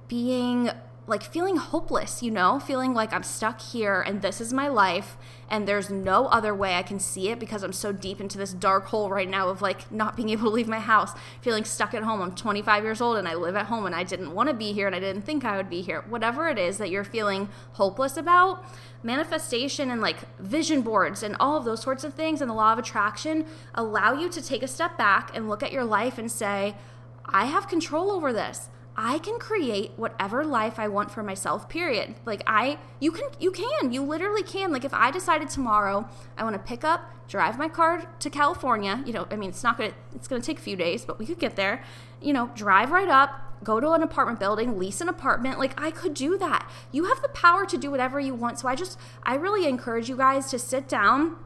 being 0.08 0.70
like 1.04 1.25
feeling 1.25 1.56
hopeless, 1.56 2.22
you 2.22 2.31
know, 2.31 2.60
feeling 2.60 2.94
like 2.94 3.12
I'm 3.12 3.25
stuck 3.25 3.60
here 3.60 4.00
and 4.00 4.22
this 4.22 4.40
is 4.40 4.52
my 4.52 4.69
life 4.69 5.16
and 5.50 5.66
there's 5.66 5.90
no 5.90 6.26
other 6.26 6.54
way 6.54 6.76
I 6.76 6.82
can 6.82 7.00
see 7.00 7.28
it 7.28 7.40
because 7.40 7.64
I'm 7.64 7.72
so 7.72 7.90
deep 7.90 8.20
into 8.20 8.38
this 8.38 8.52
dark 8.52 8.87
hole 8.87 9.10
right 9.10 9.28
now 9.28 9.49
of 9.49 9.60
like 9.60 9.90
not 9.90 10.16
being 10.16 10.28
able 10.28 10.44
to 10.44 10.50
leave 10.50 10.69
my 10.69 10.78
house, 10.78 11.10
feeling 11.40 11.64
stuck 11.64 11.93
at 11.93 12.04
home. 12.04 12.22
I'm 12.22 12.37
25 12.37 12.84
years 12.84 13.00
old 13.00 13.19
and 13.19 13.26
I 13.26 13.34
live 13.34 13.56
at 13.56 13.66
home 13.66 13.84
and 13.84 13.96
I 13.96 14.04
didn't 14.04 14.32
want 14.32 14.49
to 14.49 14.54
be 14.54 14.72
here 14.72 14.87
and 14.87 14.94
I 14.94 15.00
didn't 15.00 15.22
think 15.22 15.44
I 15.44 15.56
would 15.56 15.69
be 15.69 15.82
here. 15.82 16.04
Whatever 16.08 16.49
it 16.49 16.58
is 16.58 16.78
that 16.78 16.90
you're 16.90 17.02
feeling 17.02 17.48
hopeless 17.72 18.16
about, 18.16 18.64
manifestation 19.02 19.90
and 19.90 20.00
like 20.00 20.19
vision 20.38 20.82
boards 20.82 21.25
and 21.25 21.34
all 21.40 21.56
of 21.56 21.64
those 21.64 21.82
sorts 21.82 22.05
of 22.05 22.14
things 22.14 22.40
and 22.40 22.48
the 22.48 22.55
law 22.55 22.72
of 22.72 22.78
attraction 22.78 23.44
allow 23.75 24.12
you 24.14 24.28
to 24.28 24.40
take 24.40 24.62
a 24.62 24.69
step 24.69 24.96
back 24.96 25.32
and 25.34 25.48
look 25.48 25.64
at 25.64 25.72
your 25.72 25.84
life 25.84 26.16
and 26.16 26.31
say, 26.31 26.76
I 27.25 27.46
have 27.46 27.66
control 27.66 28.12
over 28.12 28.32
this. 28.32 28.69
I 28.96 29.18
can 29.18 29.38
create 29.38 29.92
whatever 29.96 30.44
life 30.44 30.78
I 30.78 30.88
want 30.88 31.10
for 31.10 31.22
myself, 31.22 31.68
period. 31.68 32.14
Like 32.26 32.42
I 32.46 32.78
you 33.00 33.10
can 33.10 33.28
you 33.40 33.50
can, 33.50 33.92
you 33.92 34.02
literally 34.02 34.42
can. 34.42 34.70
Like 34.72 34.84
if 34.84 34.92
I 34.92 35.10
decided 35.10 35.48
tomorrow 35.48 36.08
I 36.36 36.44
want 36.44 36.54
to 36.54 36.62
pick 36.62 36.84
up, 36.84 37.10
drive 37.28 37.58
my 37.58 37.68
car 37.68 38.06
to 38.18 38.30
California, 38.30 39.02
you 39.06 39.12
know, 39.12 39.26
I 39.30 39.36
mean 39.36 39.48
it's 39.48 39.62
not 39.62 39.78
going 39.78 39.90
to 39.90 39.96
it's 40.14 40.28
going 40.28 40.42
to 40.42 40.46
take 40.46 40.58
a 40.58 40.62
few 40.62 40.76
days, 40.76 41.04
but 41.04 41.18
we 41.18 41.26
could 41.26 41.38
get 41.38 41.56
there. 41.56 41.82
You 42.20 42.32
know, 42.32 42.50
drive 42.54 42.90
right 42.90 43.08
up, 43.08 43.64
go 43.64 43.80
to 43.80 43.92
an 43.92 44.02
apartment 44.02 44.38
building, 44.38 44.78
lease 44.78 45.00
an 45.00 45.08
apartment. 45.08 45.58
Like 45.58 45.80
I 45.80 45.90
could 45.90 46.12
do 46.12 46.36
that. 46.38 46.70
You 46.90 47.04
have 47.04 47.22
the 47.22 47.28
power 47.28 47.64
to 47.66 47.78
do 47.78 47.90
whatever 47.90 48.20
you 48.20 48.34
want. 48.34 48.58
So 48.58 48.68
I 48.68 48.74
just 48.74 48.98
I 49.22 49.36
really 49.36 49.66
encourage 49.66 50.08
you 50.10 50.16
guys 50.16 50.50
to 50.50 50.58
sit 50.58 50.86
down 50.86 51.36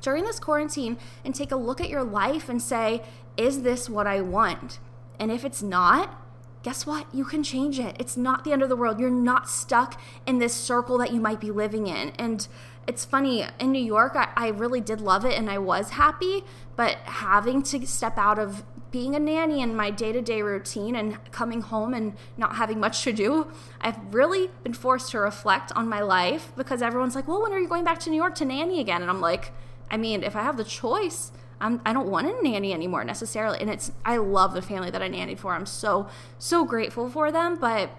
during 0.00 0.24
this 0.24 0.38
quarantine 0.38 0.98
and 1.24 1.34
take 1.34 1.50
a 1.50 1.56
look 1.56 1.80
at 1.80 1.88
your 1.88 2.04
life 2.04 2.48
and 2.48 2.62
say, 2.62 3.02
is 3.36 3.62
this 3.62 3.90
what 3.90 4.06
I 4.06 4.20
want? 4.20 4.78
And 5.18 5.32
if 5.32 5.44
it's 5.44 5.62
not, 5.62 6.20
guess 6.64 6.86
what? 6.86 7.06
You 7.14 7.24
can 7.24 7.42
change 7.42 7.78
it. 7.78 7.94
It's 8.00 8.16
not 8.16 8.42
the 8.42 8.52
end 8.52 8.62
of 8.62 8.70
the 8.70 8.74
world. 8.74 8.98
You're 8.98 9.10
not 9.10 9.48
stuck 9.48 10.00
in 10.26 10.38
this 10.38 10.54
circle 10.54 10.96
that 10.98 11.12
you 11.12 11.20
might 11.20 11.38
be 11.38 11.50
living 11.50 11.86
in. 11.86 12.10
And 12.18 12.48
it's 12.88 13.04
funny, 13.04 13.46
in 13.60 13.70
New 13.70 13.82
York, 13.82 14.16
I, 14.16 14.30
I 14.34 14.48
really 14.48 14.80
did 14.80 15.00
love 15.00 15.24
it 15.26 15.38
and 15.38 15.50
I 15.50 15.58
was 15.58 15.90
happy, 15.90 16.42
but 16.74 16.96
having 17.04 17.62
to 17.64 17.86
step 17.86 18.16
out 18.16 18.38
of 18.38 18.64
being 18.90 19.14
a 19.14 19.18
nanny 19.18 19.60
in 19.60 19.76
my 19.76 19.90
day 19.90 20.12
to 20.12 20.22
day 20.22 20.40
routine 20.40 20.96
and 20.96 21.18
coming 21.32 21.60
home 21.60 21.92
and 21.92 22.14
not 22.36 22.56
having 22.56 22.80
much 22.80 23.02
to 23.02 23.12
do, 23.12 23.48
I've 23.80 23.98
really 24.14 24.50
been 24.62 24.72
forced 24.72 25.10
to 25.10 25.18
reflect 25.18 25.70
on 25.72 25.88
my 25.88 26.00
life 26.00 26.52
because 26.56 26.80
everyone's 26.80 27.14
like, 27.14 27.28
well, 27.28 27.42
when 27.42 27.52
are 27.52 27.58
you 27.58 27.68
going 27.68 27.84
back 27.84 27.98
to 28.00 28.10
New 28.10 28.16
York 28.16 28.36
to 28.36 28.44
nanny 28.44 28.80
again? 28.80 29.02
And 29.02 29.10
I'm 29.10 29.20
like, 29.20 29.52
I 29.90 29.98
mean, 29.98 30.22
if 30.22 30.34
I 30.34 30.42
have 30.42 30.56
the 30.56 30.64
choice, 30.64 31.30
I'm, 31.60 31.80
I 31.84 31.92
don't 31.92 32.08
want 32.08 32.26
a 32.26 32.42
nanny 32.42 32.72
anymore 32.72 33.04
necessarily. 33.04 33.60
And 33.60 33.70
it's, 33.70 33.92
I 34.04 34.16
love 34.16 34.54
the 34.54 34.62
family 34.62 34.90
that 34.90 35.02
I 35.02 35.08
nannied 35.08 35.38
for. 35.38 35.54
I'm 35.54 35.66
so, 35.66 36.08
so 36.38 36.64
grateful 36.64 37.08
for 37.08 37.30
them. 37.32 37.56
But 37.56 37.90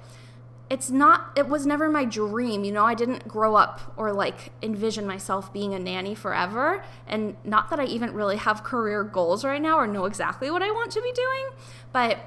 it's 0.69 0.89
not, 0.89 1.31
it 1.35 1.47
was 1.47 1.65
never 1.65 1.89
my 1.89 2.05
dream. 2.05 2.63
You 2.63 2.71
know, 2.71 2.85
I 2.85 2.95
didn't 2.95 3.27
grow 3.27 3.55
up 3.55 3.93
or 3.97 4.11
like 4.11 4.51
envision 4.61 5.05
myself 5.05 5.53
being 5.53 5.73
a 5.73 5.79
nanny 5.79 6.15
forever. 6.15 6.83
And 7.07 7.35
not 7.43 7.69
that 7.69 7.79
I 7.79 7.85
even 7.85 8.13
really 8.13 8.37
have 8.37 8.63
career 8.63 9.03
goals 9.03 9.45
right 9.45 9.61
now 9.61 9.77
or 9.77 9.87
know 9.87 10.05
exactly 10.05 10.49
what 10.49 10.63
I 10.63 10.71
want 10.71 10.91
to 10.91 11.01
be 11.01 11.11
doing. 11.11 11.49
But 11.91 12.19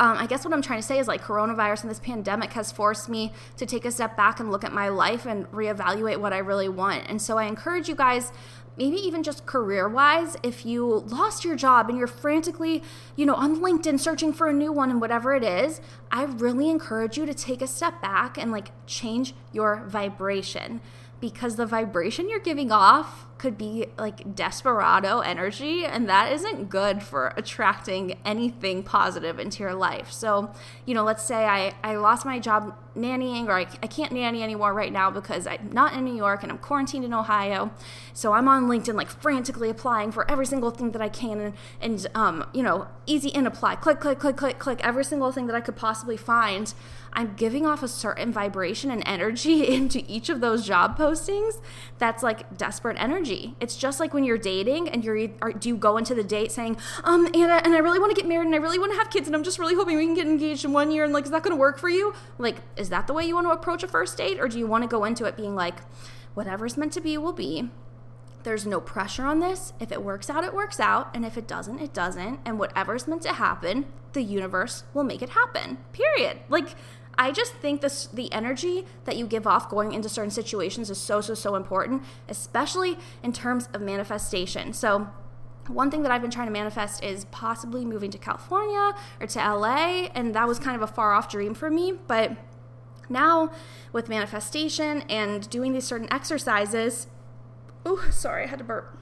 um, 0.00 0.16
I 0.16 0.26
guess 0.26 0.46
what 0.46 0.54
I'm 0.54 0.62
trying 0.62 0.80
to 0.80 0.86
say 0.86 0.98
is 0.98 1.06
like 1.06 1.22
coronavirus 1.22 1.82
and 1.82 1.90
this 1.90 2.00
pandemic 2.00 2.54
has 2.54 2.72
forced 2.72 3.10
me 3.10 3.34
to 3.58 3.66
take 3.66 3.84
a 3.84 3.90
step 3.90 4.16
back 4.16 4.40
and 4.40 4.50
look 4.50 4.64
at 4.64 4.72
my 4.72 4.88
life 4.88 5.26
and 5.26 5.46
reevaluate 5.52 6.16
what 6.16 6.32
I 6.32 6.38
really 6.38 6.70
want. 6.70 7.04
And 7.08 7.20
so 7.20 7.36
I 7.36 7.44
encourage 7.44 7.86
you 7.86 7.94
guys 7.94 8.32
maybe 8.76 8.96
even 8.96 9.22
just 9.22 9.46
career 9.46 9.88
wise, 9.88 10.36
if 10.42 10.64
you 10.64 11.04
lost 11.06 11.44
your 11.44 11.56
job 11.56 11.88
and 11.88 11.98
you're 11.98 12.06
frantically, 12.06 12.82
you 13.16 13.26
know, 13.26 13.34
on 13.34 13.60
LinkedIn 13.60 14.00
searching 14.00 14.32
for 14.32 14.48
a 14.48 14.52
new 14.52 14.72
one 14.72 14.90
and 14.90 15.00
whatever 15.00 15.34
it 15.34 15.44
is, 15.44 15.80
I 16.10 16.24
really 16.24 16.70
encourage 16.70 17.16
you 17.18 17.26
to 17.26 17.34
take 17.34 17.60
a 17.62 17.66
step 17.66 18.00
back 18.00 18.38
and 18.38 18.50
like 18.50 18.70
change 18.86 19.34
your 19.52 19.84
vibration 19.86 20.80
because 21.20 21.56
the 21.56 21.66
vibration 21.66 22.30
you're 22.30 22.38
giving 22.38 22.72
off 22.72 23.26
could 23.36 23.56
be 23.56 23.86
like 23.98 24.34
desperado 24.34 25.20
energy, 25.20 25.84
and 25.84 26.08
that 26.08 26.32
isn't 26.32 26.68
good 26.68 27.02
for 27.02 27.32
attracting 27.36 28.18
anything 28.24 28.82
positive 28.82 29.38
into 29.38 29.62
your 29.62 29.74
life. 29.74 30.10
So, 30.12 30.52
you 30.84 30.94
know, 30.94 31.04
let's 31.04 31.24
say 31.24 31.44
I, 31.46 31.74
I 31.82 31.96
lost 31.96 32.26
my 32.26 32.38
job 32.38 32.76
nannying, 32.96 33.46
or 33.46 33.52
I, 33.52 33.66
I 33.82 33.86
can't 33.86 34.12
nanny 34.12 34.42
anymore 34.42 34.74
right 34.74 34.92
now 34.92 35.10
because 35.10 35.46
I'm 35.46 35.70
not 35.72 35.94
in 35.94 36.04
New 36.04 36.16
York 36.16 36.42
and 36.42 36.50
I'm 36.50 36.58
quarantined 36.58 37.04
in 37.04 37.14
Ohio. 37.14 37.70
So 38.12 38.32
I'm 38.32 38.48
on 38.48 38.68
LinkedIn, 38.68 38.94
like 38.94 39.08
frantically 39.08 39.70
applying 39.70 40.12
for 40.12 40.30
every 40.30 40.46
single 40.46 40.70
thing 40.70 40.90
that 40.92 41.02
I 41.02 41.08
can, 41.08 41.40
and, 41.40 41.54
and 41.80 42.06
um, 42.14 42.46
you 42.52 42.62
know, 42.62 42.88
easy 43.06 43.28
in 43.28 43.46
apply, 43.46 43.76
click, 43.76 44.00
click, 44.00 44.18
click, 44.18 44.36
click, 44.36 44.58
click, 44.58 44.80
every 44.82 45.04
single 45.04 45.32
thing 45.32 45.46
that 45.46 45.56
I 45.56 45.60
could 45.60 45.76
possibly 45.76 46.16
find. 46.16 46.72
I'm 47.12 47.34
giving 47.34 47.66
off 47.66 47.82
a 47.82 47.88
certain 47.88 48.32
vibration 48.32 48.90
and 48.90 49.02
energy 49.04 49.66
into 49.74 50.04
each 50.06 50.28
of 50.28 50.40
those 50.40 50.64
job 50.64 50.96
postings 50.96 51.60
that's 51.98 52.22
like 52.22 52.56
desperate 52.56 52.96
energy. 53.00 53.56
It's 53.60 53.76
just 53.76 54.00
like 54.00 54.14
when 54.14 54.24
you're 54.24 54.38
dating 54.38 54.88
and 54.88 55.04
you're 55.04 55.26
do 55.26 55.68
you 55.68 55.76
go 55.76 55.96
into 55.96 56.14
the 56.14 56.22
date 56.22 56.52
saying, 56.52 56.76
"Um, 57.04 57.26
Anna, 57.34 57.60
and 57.64 57.74
I 57.74 57.78
really 57.78 57.98
want 57.98 58.14
to 58.14 58.20
get 58.20 58.28
married 58.28 58.46
and 58.46 58.54
I 58.54 58.58
really 58.58 58.78
want 58.78 58.92
to 58.92 58.98
have 58.98 59.10
kids 59.10 59.26
and 59.26 59.34
I'm 59.34 59.42
just 59.42 59.58
really 59.58 59.74
hoping 59.74 59.96
we 59.96 60.06
can 60.06 60.14
get 60.14 60.26
engaged 60.26 60.64
in 60.64 60.72
one 60.72 60.90
year 60.90 61.04
and 61.04 61.12
like 61.12 61.24
is 61.24 61.30
that 61.30 61.42
going 61.42 61.54
to 61.54 61.60
work 61.60 61.78
for 61.78 61.88
you?" 61.88 62.14
Like, 62.38 62.56
is 62.80 62.88
that 62.88 63.06
the 63.06 63.12
way 63.12 63.24
you 63.24 63.34
want 63.34 63.46
to 63.46 63.52
approach 63.52 63.82
a 63.82 63.88
first 63.88 64.16
date 64.16 64.40
or 64.40 64.48
do 64.48 64.58
you 64.58 64.66
want 64.66 64.82
to 64.82 64.88
go 64.88 65.04
into 65.04 65.26
it 65.26 65.36
being 65.36 65.54
like, 65.54 65.80
"Whatever's 66.34 66.76
meant 66.76 66.92
to 66.94 67.00
be 67.00 67.16
will 67.18 67.32
be." 67.32 67.70
There's 68.42 68.66
no 68.66 68.80
pressure 68.80 69.24
on 69.24 69.40
this. 69.40 69.74
If 69.78 69.92
it 69.92 70.02
works 70.02 70.30
out, 70.30 70.44
it 70.44 70.54
works 70.54 70.80
out. 70.80 71.10
And 71.14 71.24
if 71.24 71.36
it 71.36 71.46
doesn't, 71.46 71.78
it 71.78 71.92
doesn't. 71.92 72.40
And 72.44 72.58
whatever's 72.58 73.06
meant 73.06 73.22
to 73.22 73.34
happen, 73.34 73.84
the 74.14 74.22
universe 74.22 74.84
will 74.94 75.04
make 75.04 75.20
it 75.20 75.30
happen. 75.30 75.76
Period. 75.92 76.38
Like, 76.48 76.68
I 77.18 77.32
just 77.32 77.52
think 77.54 77.82
this 77.82 78.06
the 78.06 78.32
energy 78.32 78.86
that 79.04 79.16
you 79.16 79.26
give 79.26 79.46
off 79.46 79.68
going 79.68 79.92
into 79.92 80.08
certain 80.08 80.30
situations 80.30 80.88
is 80.88 80.98
so 80.98 81.20
so 81.20 81.34
so 81.34 81.54
important, 81.54 82.02
especially 82.28 82.96
in 83.22 83.32
terms 83.32 83.68
of 83.74 83.82
manifestation. 83.82 84.72
So 84.72 85.10
one 85.68 85.90
thing 85.90 86.02
that 86.02 86.10
I've 86.10 86.22
been 86.22 86.30
trying 86.30 86.46
to 86.46 86.52
manifest 86.52 87.04
is 87.04 87.26
possibly 87.26 87.84
moving 87.84 88.10
to 88.12 88.18
California 88.18 88.94
or 89.20 89.26
to 89.26 89.38
LA, 89.38 90.08
and 90.14 90.34
that 90.34 90.48
was 90.48 90.58
kind 90.58 90.76
of 90.76 90.82
a 90.82 90.86
far 90.86 91.12
off 91.12 91.28
dream 91.28 91.54
for 91.54 91.70
me, 91.70 91.92
but 92.06 92.32
Now, 93.10 93.50
with 93.92 94.08
manifestation 94.08 95.02
and 95.02 95.50
doing 95.50 95.72
these 95.72 95.84
certain 95.84 96.10
exercises, 96.12 97.08
oh, 97.84 98.08
sorry, 98.10 98.44
I 98.44 98.46
had 98.46 98.60
to 98.60 98.64
burp. 98.64 98.96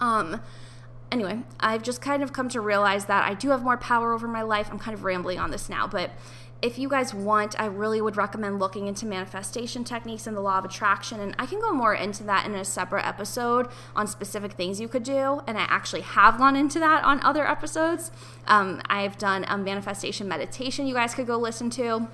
Um, 0.00 0.42
anyway, 1.10 1.40
I've 1.58 1.82
just 1.82 2.02
kind 2.02 2.22
of 2.22 2.32
come 2.32 2.48
to 2.50 2.60
realize 2.60 3.06
that 3.06 3.24
I 3.28 3.34
do 3.34 3.50
have 3.50 3.62
more 3.62 3.78
power 3.78 4.12
over 4.12 4.28
my 4.28 4.42
life. 4.42 4.68
I'm 4.70 4.78
kind 4.78 4.94
of 4.94 5.04
rambling 5.04 5.38
on 5.38 5.50
this 5.50 5.68
now, 5.68 5.86
but 5.86 6.10
if 6.60 6.78
you 6.78 6.88
guys 6.88 7.12
want, 7.12 7.60
I 7.60 7.66
really 7.66 8.00
would 8.00 8.16
recommend 8.16 8.60
looking 8.60 8.86
into 8.86 9.04
manifestation 9.04 9.82
techniques 9.82 10.28
and 10.28 10.36
the 10.36 10.40
law 10.40 10.58
of 10.58 10.64
attraction. 10.64 11.18
And 11.18 11.34
I 11.36 11.44
can 11.44 11.60
go 11.60 11.72
more 11.72 11.92
into 11.92 12.22
that 12.24 12.46
in 12.46 12.54
a 12.54 12.64
separate 12.64 13.04
episode 13.04 13.66
on 13.96 14.06
specific 14.06 14.52
things 14.52 14.80
you 14.80 14.86
could 14.86 15.02
do. 15.02 15.42
And 15.48 15.58
I 15.58 15.62
actually 15.62 16.02
have 16.02 16.38
gone 16.38 16.54
into 16.54 16.78
that 16.78 17.02
on 17.02 17.20
other 17.22 17.48
episodes. 17.48 18.12
Um, 18.46 18.80
I've 18.86 19.18
done 19.18 19.44
a 19.48 19.58
manifestation 19.58 20.28
meditation 20.28 20.86
you 20.86 20.94
guys 20.94 21.14
could 21.14 21.26
go 21.26 21.36
listen 21.36 21.68
to 21.70 22.08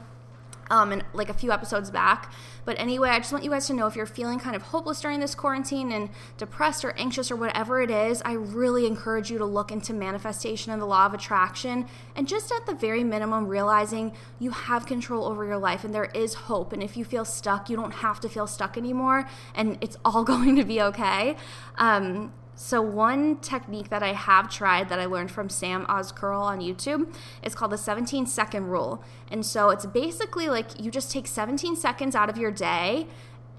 um, 0.71 0.93
and 0.93 1.05
like 1.13 1.29
a 1.29 1.35
few 1.35 1.53
episodes 1.53 1.91
back. 1.91 2.33
But 2.65 2.79
anyway, 2.79 3.09
I 3.11 3.19
just 3.19 3.33
want 3.33 3.45
you 3.45 3.51
guys 3.51 3.67
to 3.69 3.75
know 3.75 3.87
if 3.87 3.97
you're 3.97 4.07
feeling 4.07 4.39
kind 4.39 4.55
of 4.55 4.63
hopeless 4.63 5.01
during 5.01 5.21
this 5.21 5.35
quarantine 5.35 5.91
and 5.91 6.11
depressed 6.37 6.85
or 6.85 6.93
anxious 6.99 7.31
or 7.31 7.37
whatever 7.37 7.81
it 7.81 7.91
is, 7.91 8.21
I 8.23 8.33
really 8.33 8.87
encourage 8.87 9.31
you 9.31 9.39
to 9.39 9.45
look 9.47 9.73
into 9.73 9.95
manifestation 9.95 10.71
and 10.73 10.81
the 10.81 10.87
law 10.87 11.07
of 11.07 11.15
attraction. 11.15 11.87
And 12.15 12.29
just 12.29 12.53
at 12.53 12.67
the 12.67 12.75
very 12.75 13.05
minimum, 13.05 13.47
realizing 13.47 14.13
you 14.39 14.51
have 14.51 14.85
control 14.85 15.25
over 15.25 15.47
your 15.47 15.59
life 15.59 15.85
and 15.85 15.95
there 15.95 16.11
is 16.15 16.35
hope. 16.35 16.73
And 16.73 16.83
if 16.83 16.97
you 16.97 17.05
feel 17.05 17.25
stuck, 17.25 17.71
you 17.71 17.77
don't 17.77 17.95
have 17.95 18.21
to 18.21 18.29
feel 18.29 18.47
stuck 18.47 18.77
anymore 18.77 19.29
and 19.55 19.79
it's 19.81 19.97
all 20.05 20.25
going 20.29 20.57
to 20.57 20.65
be 20.65 20.83
okay. 20.83 21.37
Um, 21.77 22.33
so, 22.61 22.83
one 22.83 23.37
technique 23.37 23.89
that 23.91 24.03
I 24.03 24.15
have 24.15 24.51
tried 24.51 24.89
that 24.89 24.99
I 24.99 25.05
learned 25.05 25.31
from 25.31 25.49
Sam 25.49 25.87
Ozkural 25.87 26.43
on 26.43 26.59
YouTube 26.59 27.15
is 27.41 27.55
called 27.55 27.71
the 27.71 27.79
17 27.79 28.27
second 28.27 28.67
rule. 28.67 29.01
And 29.31 29.47
so, 29.47 29.71
it's 29.71 29.87
basically 29.87 30.49
like 30.49 30.83
you 30.83 30.91
just 30.91 31.13
take 31.13 31.29
17 31.29 31.77
seconds 31.77 32.17
out 32.17 32.29
of 32.29 32.37
your 32.37 32.51
day 32.51 33.07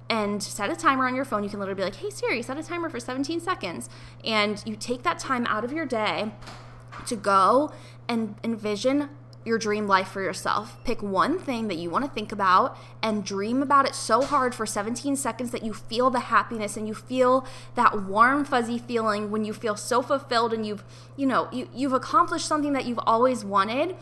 and 0.09 0.43
set 0.43 0.69
a 0.69 0.75
timer 0.75 1.07
on 1.07 1.15
your 1.15 1.23
phone. 1.23 1.45
You 1.45 1.49
can 1.49 1.59
literally 1.59 1.77
be 1.77 1.83
like, 1.83 1.95
hey 1.95 2.09
Siri, 2.09 2.41
set 2.41 2.57
a 2.57 2.63
timer 2.63 2.89
for 2.89 2.99
17 2.99 3.39
seconds. 3.39 3.87
And 4.25 4.61
you 4.65 4.75
take 4.75 5.03
that 5.03 5.17
time 5.17 5.45
out 5.45 5.63
of 5.63 5.71
your 5.71 5.85
day 5.85 6.33
to 7.07 7.15
go 7.15 7.71
and 8.09 8.35
envision 8.43 9.07
your 9.49 9.57
dream 9.57 9.87
life 9.87 10.07
for 10.07 10.21
yourself. 10.21 10.81
Pick 10.85 11.03
one 11.03 11.39
thing 11.39 11.67
that 11.67 11.77
you 11.77 11.89
want 11.89 12.05
to 12.05 12.11
think 12.11 12.31
about 12.31 12.77
and 13.01 13.25
dream 13.25 13.61
about 13.61 13.85
it 13.85 13.95
so 13.95 14.21
hard 14.21 14.55
for 14.55 14.65
17 14.65 15.15
seconds 15.15 15.51
that 15.51 15.63
you 15.63 15.73
feel 15.73 16.09
the 16.09 16.21
happiness 16.21 16.77
and 16.77 16.87
you 16.87 16.93
feel 16.93 17.45
that 17.75 18.03
warm 18.03 18.45
fuzzy 18.45 18.77
feeling 18.77 19.31
when 19.31 19.43
you 19.43 19.51
feel 19.51 19.75
so 19.75 20.01
fulfilled 20.01 20.53
and 20.53 20.65
you've, 20.65 20.83
you 21.17 21.25
know, 21.25 21.49
you, 21.51 21.67
you've 21.73 21.93
accomplished 21.93 22.47
something 22.47 22.73
that 22.73 22.85
you've 22.85 22.99
always 23.05 23.43
wanted. 23.43 23.95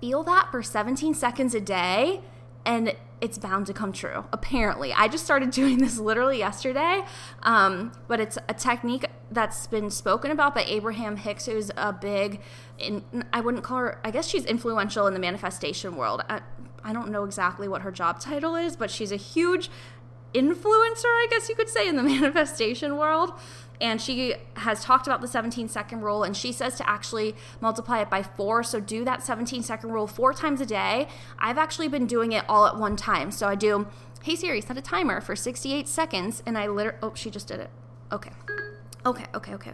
Feel 0.00 0.22
that 0.24 0.50
for 0.50 0.62
17 0.62 1.14
seconds 1.14 1.54
a 1.54 1.60
day 1.60 2.20
and 2.66 2.94
it's 3.20 3.38
bound 3.38 3.66
to 3.66 3.72
come 3.72 3.92
true. 3.92 4.24
Apparently, 4.32 4.92
I 4.92 5.08
just 5.08 5.24
started 5.24 5.50
doing 5.52 5.78
this 5.78 5.98
literally 5.98 6.38
yesterday, 6.38 7.02
um, 7.42 7.92
but 8.08 8.20
it's 8.20 8.36
a 8.48 8.54
technique 8.54 9.06
that's 9.30 9.66
been 9.66 9.90
spoken 9.90 10.30
about 10.30 10.54
by 10.54 10.62
Abraham 10.64 11.16
Hicks, 11.16 11.46
who's 11.46 11.70
a 11.76 11.92
big, 11.92 12.40
in, 12.78 13.04
I 13.32 13.40
wouldn't 13.40 13.64
call 13.64 13.78
her, 13.78 14.00
I 14.04 14.10
guess 14.10 14.26
she's 14.26 14.44
influential 14.44 15.06
in 15.06 15.14
the 15.14 15.20
manifestation 15.20 15.96
world. 15.96 16.22
I, 16.28 16.40
I 16.82 16.92
don't 16.92 17.10
know 17.10 17.24
exactly 17.24 17.68
what 17.68 17.82
her 17.82 17.90
job 17.90 18.20
title 18.20 18.54
is, 18.56 18.76
but 18.76 18.90
she's 18.90 19.12
a 19.12 19.16
huge 19.16 19.70
influencer, 20.34 21.04
I 21.04 21.26
guess 21.30 21.48
you 21.48 21.54
could 21.54 21.68
say, 21.68 21.88
in 21.88 21.96
the 21.96 22.02
manifestation 22.04 22.96
world. 22.96 23.32
And 23.80 24.00
she 24.00 24.34
has 24.54 24.82
talked 24.82 25.06
about 25.06 25.20
the 25.20 25.28
17 25.28 25.68
second 25.68 26.00
rule 26.00 26.24
and 26.24 26.36
she 26.36 26.50
says 26.50 26.76
to 26.78 26.88
actually 26.88 27.36
multiply 27.60 28.00
it 28.00 28.10
by 28.10 28.22
four. 28.22 28.62
So 28.62 28.80
do 28.80 29.04
that 29.04 29.22
17 29.22 29.62
second 29.62 29.90
rule 29.90 30.06
four 30.06 30.32
times 30.32 30.60
a 30.60 30.66
day. 30.66 31.06
I've 31.38 31.58
actually 31.58 31.88
been 31.88 32.06
doing 32.06 32.32
it 32.32 32.44
all 32.48 32.66
at 32.66 32.76
one 32.76 32.96
time. 32.96 33.30
So 33.30 33.46
i 33.46 33.54
do 33.54 33.86
hey 34.24 34.34
siri 34.34 34.60
set 34.60 34.76
a 34.76 34.82
timer 34.82 35.20
for 35.20 35.36
68 35.36 35.86
seconds 35.86 36.42
and 36.44 36.58
i 36.58 36.66
literally 36.66 36.98
oh 37.02 37.12
she 37.14 37.30
just 37.30 37.46
did 37.46 37.60
it. 37.60 37.70
Okay 38.10 38.32
okay 39.06 39.26
okay 39.34 39.54
okay 39.54 39.72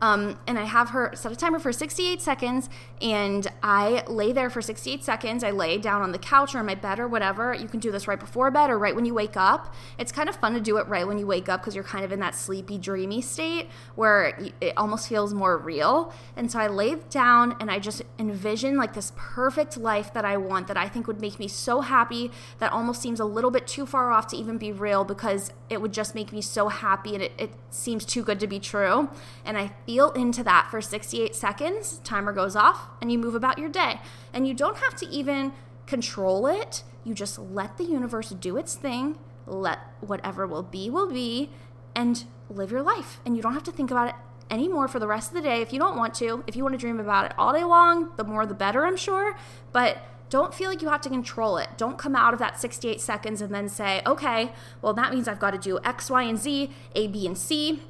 um, 0.00 0.38
and 0.46 0.58
I 0.58 0.64
have 0.64 0.90
her 0.90 1.12
set 1.14 1.32
a 1.32 1.36
timer 1.36 1.58
for 1.58 1.72
68 1.72 2.20
seconds, 2.20 2.68
and 3.00 3.46
I 3.62 4.04
lay 4.06 4.32
there 4.32 4.50
for 4.50 4.62
68 4.62 5.04
seconds. 5.04 5.44
I 5.44 5.50
lay 5.50 5.78
down 5.78 6.02
on 6.02 6.12
the 6.12 6.18
couch 6.18 6.54
or 6.54 6.60
in 6.60 6.66
my 6.66 6.74
bed 6.74 6.98
or 6.98 7.08
whatever. 7.08 7.54
You 7.54 7.68
can 7.68 7.80
do 7.80 7.90
this 7.90 8.08
right 8.08 8.18
before 8.18 8.50
bed 8.50 8.70
or 8.70 8.78
right 8.78 8.94
when 8.94 9.04
you 9.04 9.14
wake 9.14 9.36
up. 9.36 9.74
It's 9.98 10.12
kind 10.12 10.28
of 10.28 10.36
fun 10.36 10.54
to 10.54 10.60
do 10.60 10.76
it 10.78 10.86
right 10.88 11.06
when 11.06 11.18
you 11.18 11.26
wake 11.26 11.48
up 11.48 11.60
because 11.60 11.74
you're 11.74 11.84
kind 11.84 12.04
of 12.04 12.12
in 12.12 12.20
that 12.20 12.34
sleepy, 12.34 12.78
dreamy 12.78 13.20
state 13.20 13.68
where 13.94 14.38
it 14.60 14.74
almost 14.76 15.08
feels 15.08 15.32
more 15.32 15.56
real. 15.56 16.12
And 16.36 16.50
so 16.50 16.58
I 16.58 16.66
lay 16.66 16.96
down 17.10 17.56
and 17.60 17.70
I 17.70 17.78
just 17.78 18.02
envision 18.18 18.76
like 18.76 18.94
this 18.94 19.12
perfect 19.16 19.76
life 19.76 20.12
that 20.14 20.24
I 20.24 20.36
want 20.36 20.66
that 20.68 20.76
I 20.76 20.88
think 20.88 21.06
would 21.06 21.20
make 21.20 21.38
me 21.38 21.48
so 21.48 21.80
happy 21.80 22.30
that 22.58 22.72
almost 22.72 23.00
seems 23.00 23.20
a 23.20 23.24
little 23.24 23.50
bit 23.50 23.66
too 23.66 23.86
far 23.86 24.10
off 24.10 24.26
to 24.28 24.36
even 24.36 24.58
be 24.58 24.72
real 24.72 25.04
because 25.04 25.52
it 25.70 25.80
would 25.80 25.92
just 25.92 26.14
make 26.14 26.32
me 26.32 26.40
so 26.40 26.68
happy 26.68 27.14
and 27.14 27.22
it, 27.22 27.32
it 27.38 27.50
seems 27.70 28.04
too 28.04 28.22
good 28.22 28.40
to 28.40 28.46
be 28.46 28.58
true. 28.58 29.08
And 29.44 29.56
I 29.56 29.72
feel 29.86 29.93
feel 29.94 30.10
into 30.10 30.42
that 30.42 30.66
for 30.72 30.80
68 30.80 31.36
seconds, 31.36 32.00
timer 32.02 32.32
goes 32.32 32.56
off, 32.56 32.88
and 33.00 33.12
you 33.12 33.18
move 33.18 33.36
about 33.36 33.58
your 33.58 33.68
day. 33.68 34.00
And 34.32 34.48
you 34.48 34.52
don't 34.52 34.78
have 34.78 34.96
to 34.96 35.06
even 35.08 35.52
control 35.86 36.48
it. 36.48 36.82
You 37.04 37.14
just 37.14 37.38
let 37.38 37.76
the 37.76 37.84
universe 37.84 38.30
do 38.30 38.56
its 38.56 38.74
thing, 38.74 39.18
let 39.46 39.78
whatever 40.00 40.48
will 40.48 40.64
be, 40.64 40.90
will 40.90 41.08
be, 41.08 41.50
and 41.94 42.24
live 42.50 42.72
your 42.72 42.82
life. 42.82 43.20
And 43.24 43.36
you 43.36 43.42
don't 43.42 43.54
have 43.54 43.62
to 43.64 43.70
think 43.70 43.92
about 43.92 44.08
it 44.08 44.14
anymore 44.50 44.88
for 44.88 44.98
the 44.98 45.06
rest 45.06 45.30
of 45.30 45.34
the 45.36 45.42
day 45.42 45.62
if 45.62 45.72
you 45.72 45.78
don't 45.78 45.96
want 45.96 46.14
to. 46.14 46.42
If 46.48 46.56
you 46.56 46.64
want 46.64 46.72
to 46.72 46.78
dream 46.78 46.98
about 46.98 47.26
it 47.26 47.32
all 47.38 47.52
day 47.52 47.62
long, 47.62 48.10
the 48.16 48.24
more 48.24 48.46
the 48.46 48.54
better, 48.54 48.84
I'm 48.84 48.96
sure. 48.96 49.36
But 49.70 49.98
don't 50.28 50.52
feel 50.52 50.70
like 50.70 50.82
you 50.82 50.88
have 50.88 51.02
to 51.02 51.08
control 51.08 51.56
it. 51.58 51.68
Don't 51.76 51.98
come 51.98 52.16
out 52.16 52.32
of 52.32 52.40
that 52.40 52.60
68 52.60 53.00
seconds 53.00 53.40
and 53.40 53.54
then 53.54 53.68
say, 53.68 54.02
okay, 54.04 54.50
well, 54.82 54.92
that 54.94 55.14
means 55.14 55.28
I've 55.28 55.38
got 55.38 55.52
to 55.52 55.58
do 55.58 55.78
X, 55.84 56.10
Y, 56.10 56.22
and 56.24 56.36
Z, 56.36 56.72
A, 56.96 57.06
B, 57.06 57.28
and 57.28 57.38
C 57.38 57.80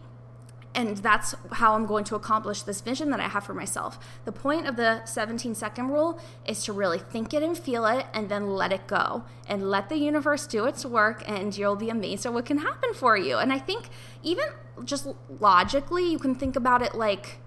and 0.75 0.97
that's 0.99 1.35
how 1.53 1.75
I'm 1.75 1.87
going 1.87 2.05
to 2.05 2.17
accomplish 2.17 2.63
this 2.63 2.81
vision 2.81 3.11
that 3.11 3.21
I 3.21 3.29
have 3.29 3.45
for 3.45 3.55
myself. 3.55 3.99
The 4.25 4.33
point 4.33 4.67
of 4.67 4.77
the 4.77 5.05
17 5.05 5.55
second 5.55 5.89
rule 5.89 6.19
is 6.47 6.65
to 6.65 6.73
really 6.73 6.99
think 6.99 7.33
it 7.33 7.43
and 7.43 7.57
feel 7.57 7.87
it 7.87 8.07
and 8.13 8.29
then 8.29 8.55
let 8.55 8.73
it 8.73 8.87
go 8.87 9.25
and 9.49 9.71
let 9.71 9.89
the 9.89 9.97
universe 9.97 10.47
do 10.47 10.65
its 10.65 10.85
work 10.85 11.23
and 11.29 11.57
you'll 11.57 11.77
be 11.77 11.91
amazed 11.91 12.27
at 12.27 12.33
what 12.33 12.47
can 12.47 12.59
happen 12.59 12.93
for 12.93 13.17
you. 13.17 13.39
And 13.39 13.53
I 13.53 13.59
think 13.59 13.89
even 14.23 14.47
just 14.85 15.07
logically, 15.41 16.11
you 16.11 16.19
can 16.19 16.35
think 16.35 16.57
about 16.57 16.83
it 16.83 16.95
like 16.95 17.39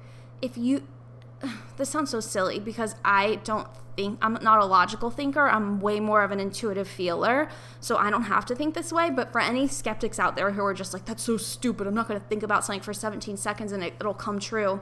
if 0.41 0.57
you 0.57 0.83
this 1.77 1.89
sounds 1.89 2.09
so 2.09 2.19
silly 2.19 2.59
because 2.59 2.95
I 3.03 3.35
don't 3.43 3.67
think 3.95 4.19
I'm 4.21 4.37
not 4.41 4.59
a 4.59 4.65
logical 4.65 5.09
thinker. 5.09 5.47
I'm 5.47 5.79
way 5.79 5.99
more 5.99 6.21
of 6.23 6.31
an 6.31 6.39
intuitive 6.39 6.87
feeler. 6.87 7.49
So 7.79 7.97
I 7.97 8.09
don't 8.09 8.23
have 8.23 8.45
to 8.45 8.55
think 8.55 8.75
this 8.75 8.91
way. 8.91 9.09
But 9.09 9.31
for 9.31 9.41
any 9.41 9.67
skeptics 9.67 10.19
out 10.19 10.35
there 10.35 10.51
who 10.51 10.63
are 10.63 10.73
just 10.73 10.93
like, 10.93 11.05
that's 11.05 11.23
so 11.23 11.37
stupid, 11.37 11.87
I'm 11.87 11.95
not 11.95 12.07
going 12.07 12.19
to 12.19 12.27
think 12.27 12.43
about 12.43 12.63
something 12.63 12.81
for 12.81 12.93
17 12.93 13.37
seconds 13.37 13.71
and 13.71 13.83
it, 13.83 13.95
it'll 13.99 14.13
come 14.13 14.39
true 14.39 14.81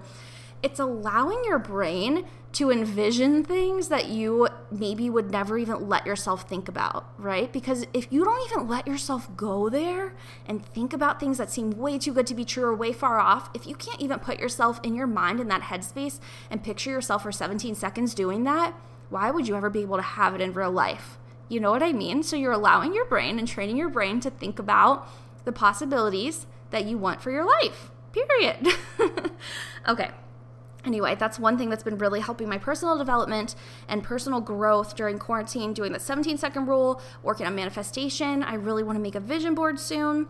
it's 0.66 0.80
allowing 0.80 1.44
your 1.46 1.60
brain 1.60 2.26
to 2.54 2.72
envision 2.72 3.44
things 3.44 3.90
that 3.90 4.08
you 4.08 4.48
maybe 4.80 5.10
would 5.10 5.32
never 5.32 5.58
even 5.58 5.88
let 5.88 6.06
yourself 6.06 6.48
think 6.48 6.68
about, 6.68 7.06
right? 7.18 7.52
Because 7.52 7.86
if 7.94 8.12
you 8.12 8.24
don't 8.24 8.52
even 8.52 8.68
let 8.68 8.88
yourself 8.88 9.30
go 9.36 9.70
there 9.70 10.14
and 10.46 10.66
think 10.66 10.94
about 10.94 11.20
things 11.20 11.38
that 11.38 11.52
seem 11.52 11.72
way 11.72 11.98
too 11.98 12.14
good 12.14 12.28
to 12.28 12.36
be 12.36 12.46
true 12.46 12.64
or 12.64 12.76
way 12.76 12.92
far 12.92 13.20
off, 13.20 13.50
if 13.54 13.66
you 13.68 13.76
can't 13.76 14.02
even 14.02 14.20
put 14.20 14.40
yourself 14.40 14.80
in 14.84 14.96
your 14.96 15.08
mind 15.08 15.40
in 15.40 15.48
that 15.48 15.64
headspace 15.64 16.20
and 16.50 16.64
picture 16.64 16.90
yourself 16.90 17.24
for 17.24 17.32
17 17.32 17.76
seconds 17.76 18.14
doing 18.14 18.44
that, 18.44 18.74
why 19.10 19.32
would 19.32 19.48
you 19.48 19.56
ever 19.56 19.70
be 19.70 19.82
able 19.82 19.98
to 19.98 20.04
have 20.04 20.36
it 20.36 20.42
in 20.42 20.54
real 20.54 20.72
life? 20.72 21.18
You 21.48 21.60
know 21.60 21.72
what 21.72 21.84
I 21.84 21.94
mean? 21.94 22.24
So 22.24 22.36
you're 22.36 22.52
allowing 22.52 22.94
your 22.94 23.06
brain 23.06 23.38
and 23.38 23.48
training 23.48 23.78
your 23.78 23.90
brain 23.90 24.20
to 24.22 24.30
think 24.30 24.58
about 24.60 25.08
the 25.44 25.52
possibilities 25.52 26.48
that 26.72 26.86
you 26.86 26.98
want 26.98 27.22
for 27.22 27.32
your 27.32 27.46
life. 27.46 27.92
Period. 28.12 28.68
okay. 29.88 30.12
Anyway, 30.86 31.16
that's 31.16 31.40
one 31.40 31.58
thing 31.58 31.70
that's 31.70 31.84
been 31.84 31.98
really 31.98 32.20
helping 32.20 32.48
my 32.48 32.58
personal 32.58 32.98
development 32.98 33.56
and 33.88 34.04
personal 34.04 34.40
growth 34.40 34.96
during 34.96 35.18
quarantine, 35.18 35.74
doing 35.74 35.92
the 35.92 36.00
17 36.00 36.38
second 36.38 36.68
rule, 36.68 37.02
working 37.24 37.46
on 37.46 37.56
manifestation. 37.56 38.44
I 38.44 38.56
really 38.56 38.84
want 38.84 38.98
to 38.98 39.02
make 39.02 39.16
a 39.16 39.20
vision 39.20 39.56
board 39.56 39.80
soon. 39.80 40.28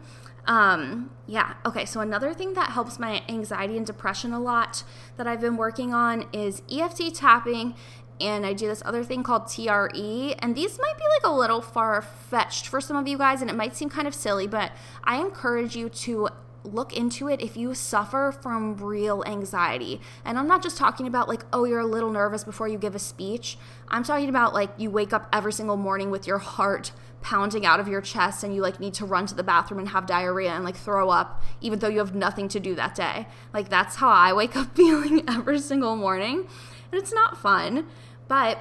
Um, 0.47 1.09
yeah, 1.25 1.55
okay, 1.65 1.85
so 1.85 2.01
another 2.01 2.33
thing 2.33 2.53
that 2.53 2.69
helps 2.69 2.99
my 2.99 3.23
anxiety 3.27 3.77
and 3.77 3.85
depression 3.85 4.31
a 4.31 4.39
lot 4.39 4.83
that 5.17 5.27
I've 5.27 5.41
been 5.41 5.57
working 5.57 5.93
on 5.93 6.27
is 6.31 6.61
EFT 6.71 7.15
tapping 7.15 7.75
and 8.21 8.45
I 8.45 8.53
do 8.53 8.67
this 8.67 8.81
other 8.85 9.03
thing 9.03 9.23
called 9.23 9.47
TRE. 9.47 10.35
And 10.39 10.55
these 10.55 10.79
might 10.79 10.97
be 10.97 11.03
like 11.03 11.23
a 11.23 11.35
little 11.35 11.61
far 11.61 12.01
fetched 12.01 12.67
for 12.67 12.79
some 12.79 12.95
of 12.95 13.07
you 13.07 13.17
guys, 13.17 13.41
and 13.41 13.49
it 13.49 13.55
might 13.55 13.75
seem 13.75 13.89
kind 13.89 14.07
of 14.07 14.15
silly, 14.15 14.47
but 14.47 14.71
I 15.03 15.17
encourage 15.17 15.75
you 15.75 15.89
to 15.89 16.29
look 16.65 16.95
into 16.95 17.27
it 17.27 17.41
if 17.41 17.55
you 17.55 17.73
suffer 17.73 18.35
from 18.41 18.75
real 18.77 19.23
anxiety. 19.25 20.01
And 20.23 20.37
I'm 20.37 20.47
not 20.47 20.63
just 20.63 20.77
talking 20.77 21.07
about 21.07 21.27
like, 21.27 21.45
oh, 21.53 21.65
you're 21.65 21.79
a 21.79 21.85
little 21.85 22.11
nervous 22.11 22.43
before 22.43 22.67
you 22.67 22.77
give 22.77 22.95
a 22.95 22.99
speech. 22.99 23.57
I'm 23.87 24.03
talking 24.03 24.29
about 24.29 24.53
like 24.53 24.71
you 24.77 24.89
wake 24.89 25.13
up 25.13 25.27
every 25.31 25.53
single 25.53 25.77
morning 25.77 26.09
with 26.09 26.27
your 26.27 26.39
heart 26.39 26.91
pounding 27.21 27.65
out 27.65 27.79
of 27.79 27.87
your 27.87 28.01
chest 28.01 28.43
and 28.43 28.53
you 28.53 28.61
like 28.61 28.79
need 28.79 28.93
to 28.93 29.03
run 29.03 29.25
to 29.25 29.33
the 29.33 29.41
bathroom 29.41 29.79
and 29.79 29.89
have 29.89 30.05
diarrhea 30.05 30.51
and 30.51 30.63
like 30.63 30.75
throw 30.75 31.09
up 31.09 31.41
even 31.59 31.79
though 31.79 31.87
you 31.87 31.97
have 31.97 32.13
nothing 32.13 32.47
to 32.47 32.59
do 32.59 32.75
that 32.75 32.93
day. 32.93 33.25
Like 33.53 33.69
that's 33.69 33.95
how 33.95 34.09
I 34.09 34.31
wake 34.33 34.55
up 34.55 34.75
feeling 34.75 35.23
every 35.27 35.59
single 35.59 35.95
morning. 35.95 36.47
And 36.91 37.01
it's 37.01 37.13
not 37.13 37.37
fun, 37.37 37.87
but 38.27 38.59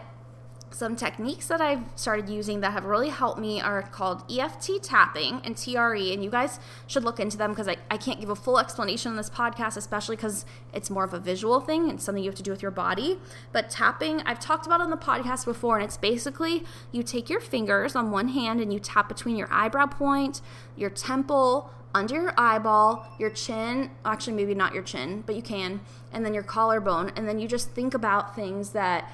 some 0.75 0.97
techniques 0.97 1.47
that 1.47 1.61
I've 1.61 1.85
started 1.95 2.29
using 2.29 2.61
that 2.61 2.73
have 2.73 2.85
really 2.85 3.09
helped 3.09 3.39
me 3.39 3.61
are 3.61 3.83
called 3.83 4.25
EFT 4.31 4.83
tapping 4.83 5.41
and 5.45 5.57
TRE, 5.57 6.13
and 6.13 6.25
you 6.25 6.31
guys 6.31 6.59
should 6.89 7.05
look 7.05 7.21
into 7.21 7.37
them 7.37 7.51
because 7.51 7.69
I, 7.69 7.77
I 7.91 7.97
can't 7.97 8.19
give 8.19 8.29
a 8.29 8.35
full 8.35 8.59
explanation 8.59 9.13
on 9.13 9.17
this 9.17 9.31
podcast, 9.31 9.77
especially 9.77 10.17
because 10.17 10.45
it's 10.73 10.91
more 10.91 11.05
of 11.05 11.15
a 11.15 11.21
visual 11.21 11.61
thing 11.61 11.89
and 11.89 12.03
something 12.03 12.25
you 12.25 12.29
have 12.29 12.37
to 12.37 12.43
do 12.43 12.51
with 12.51 12.61
your 12.61 12.73
body. 12.73 13.21
But 13.53 13.71
tapping, 13.71 14.21
I've 14.23 14.41
talked 14.41 14.67
about 14.67 14.81
on 14.81 14.91
the 14.91 14.97
podcast 14.97 15.45
before, 15.45 15.77
and 15.77 15.85
it's 15.85 15.97
basically 15.97 16.65
you 16.91 17.05
take 17.05 17.31
your 17.31 17.41
fingers 17.41 17.95
on 17.95 18.11
one 18.11 18.29
hand 18.29 18.61
and 18.61 18.73
you 18.73 18.81
tap 18.81 19.09
between 19.09 19.37
your 19.37 19.49
eyebrow 19.53 19.87
point, 19.87 20.41
your 20.77 20.91
temple, 20.91 21.71
under 21.95 22.17
your 22.17 22.35
eyeball, 22.37 23.07
your 23.21 23.31
chin, 23.31 23.91
actually, 24.05 24.33
maybe 24.33 24.55
not 24.55 24.75
your 24.75 24.83
chin, 24.83 25.23
but 25.25 25.37
you 25.37 25.43
can, 25.43 25.81
and 26.13 26.27
then 26.27 26.35
your 26.35 26.43
collarbone, 26.43 27.13
and 27.15 27.29
then 27.29 27.39
you 27.39 27.47
just 27.47 27.71
think 27.71 27.95
about 27.95 28.35
things 28.35 28.71
that 28.71 29.13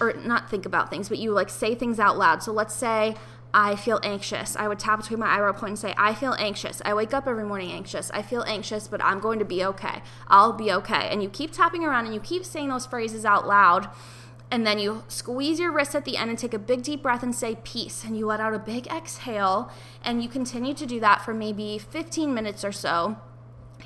or 0.00 0.14
not 0.14 0.50
think 0.50 0.66
about 0.66 0.90
things, 0.90 1.08
but 1.08 1.18
you 1.18 1.32
like 1.32 1.48
say 1.48 1.74
things 1.74 1.98
out 1.98 2.18
loud. 2.18 2.42
So 2.42 2.52
let's 2.52 2.74
say 2.74 3.16
I 3.54 3.76
feel 3.76 4.00
anxious. 4.02 4.56
I 4.56 4.66
would 4.66 4.78
tap 4.78 5.00
between 5.00 5.20
my 5.20 5.26
eyebrow 5.26 5.52
point 5.52 5.70
and 5.70 5.78
say, 5.78 5.94
I 5.96 6.14
feel 6.14 6.34
anxious. 6.38 6.80
I 6.84 6.94
wake 6.94 7.12
up 7.12 7.26
every 7.26 7.44
morning 7.44 7.70
anxious. 7.70 8.10
I 8.12 8.22
feel 8.22 8.42
anxious, 8.44 8.88
but 8.88 9.04
I'm 9.04 9.20
going 9.20 9.38
to 9.40 9.44
be 9.44 9.64
okay. 9.64 10.02
I'll 10.28 10.54
be 10.54 10.72
okay. 10.72 11.08
And 11.10 11.22
you 11.22 11.28
keep 11.28 11.52
tapping 11.52 11.84
around 11.84 12.06
and 12.06 12.14
you 12.14 12.20
keep 12.20 12.44
saying 12.44 12.68
those 12.68 12.86
phrases 12.86 13.24
out 13.24 13.46
loud. 13.46 13.90
And 14.50 14.66
then 14.66 14.78
you 14.78 15.04
squeeze 15.08 15.58
your 15.60 15.72
wrist 15.72 15.94
at 15.94 16.04
the 16.04 16.16
end 16.16 16.30
and 16.30 16.38
take 16.38 16.54
a 16.54 16.58
big 16.58 16.82
deep 16.82 17.02
breath 17.02 17.22
and 17.22 17.34
say 17.34 17.56
peace. 17.62 18.04
And 18.04 18.16
you 18.16 18.26
let 18.26 18.40
out 18.40 18.54
a 18.54 18.58
big 18.58 18.86
exhale. 18.86 19.70
And 20.02 20.22
you 20.22 20.28
continue 20.28 20.74
to 20.74 20.86
do 20.86 21.00
that 21.00 21.22
for 21.22 21.34
maybe 21.34 21.78
15 21.78 22.32
minutes 22.32 22.64
or 22.64 22.72
so 22.72 23.18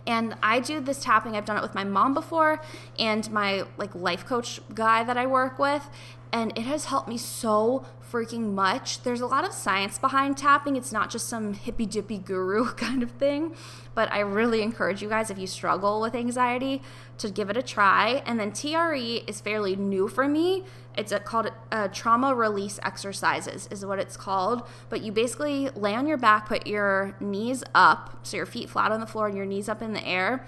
and 0.06 0.36
I 0.42 0.60
do 0.60 0.80
this 0.80 1.02
tapping. 1.02 1.36
I've 1.36 1.44
done 1.44 1.56
it 1.56 1.62
with 1.62 1.74
my 1.74 1.84
mom 1.84 2.14
before 2.14 2.60
and 2.98 3.30
my 3.30 3.64
like 3.76 3.94
life 3.94 4.24
coach 4.24 4.60
guy 4.74 5.04
that 5.04 5.16
I 5.16 5.26
work 5.26 5.58
with, 5.58 5.88
and 6.32 6.56
it 6.56 6.64
has 6.64 6.86
helped 6.86 7.08
me 7.08 7.18
so 7.18 7.84
freaking 8.10 8.52
much. 8.54 9.02
There's 9.02 9.20
a 9.20 9.26
lot 9.26 9.44
of 9.44 9.52
science 9.52 9.98
behind 9.98 10.36
tapping. 10.36 10.76
It's 10.76 10.92
not 10.92 11.10
just 11.10 11.28
some 11.28 11.54
hippy 11.54 11.86
dippy 11.86 12.18
guru 12.18 12.66
kind 12.74 13.02
of 13.02 13.10
thing, 13.12 13.54
but 13.94 14.10
I 14.12 14.20
really 14.20 14.62
encourage 14.62 15.02
you 15.02 15.08
guys 15.08 15.30
if 15.30 15.38
you 15.38 15.46
struggle 15.46 16.00
with 16.00 16.14
anxiety 16.14 16.82
to 17.18 17.30
give 17.30 17.50
it 17.50 17.56
a 17.56 17.62
try. 17.62 18.22
And 18.26 18.38
then 18.38 18.52
TRE 18.52 19.24
is 19.26 19.40
fairly 19.40 19.76
new 19.76 20.08
for 20.08 20.28
me. 20.28 20.64
It's 20.96 21.12
a, 21.12 21.20
called 21.20 21.50
uh, 21.70 21.88
trauma 21.88 22.34
release 22.34 22.78
exercises 22.82 23.68
is 23.70 23.84
what 23.84 23.98
it's 23.98 24.16
called. 24.16 24.66
But 24.88 25.02
you 25.02 25.12
basically 25.12 25.68
lay 25.70 25.94
on 25.94 26.06
your 26.06 26.16
back, 26.16 26.46
put 26.46 26.66
your 26.66 27.16
knees 27.20 27.62
up, 27.74 28.18
so 28.22 28.36
your 28.36 28.46
feet 28.46 28.70
flat 28.70 28.92
on 28.92 29.00
the 29.00 29.06
floor 29.06 29.26
and 29.26 29.36
your 29.36 29.46
knees 29.46 29.68
up 29.68 29.82
in 29.82 29.92
the 29.92 30.06
air, 30.06 30.46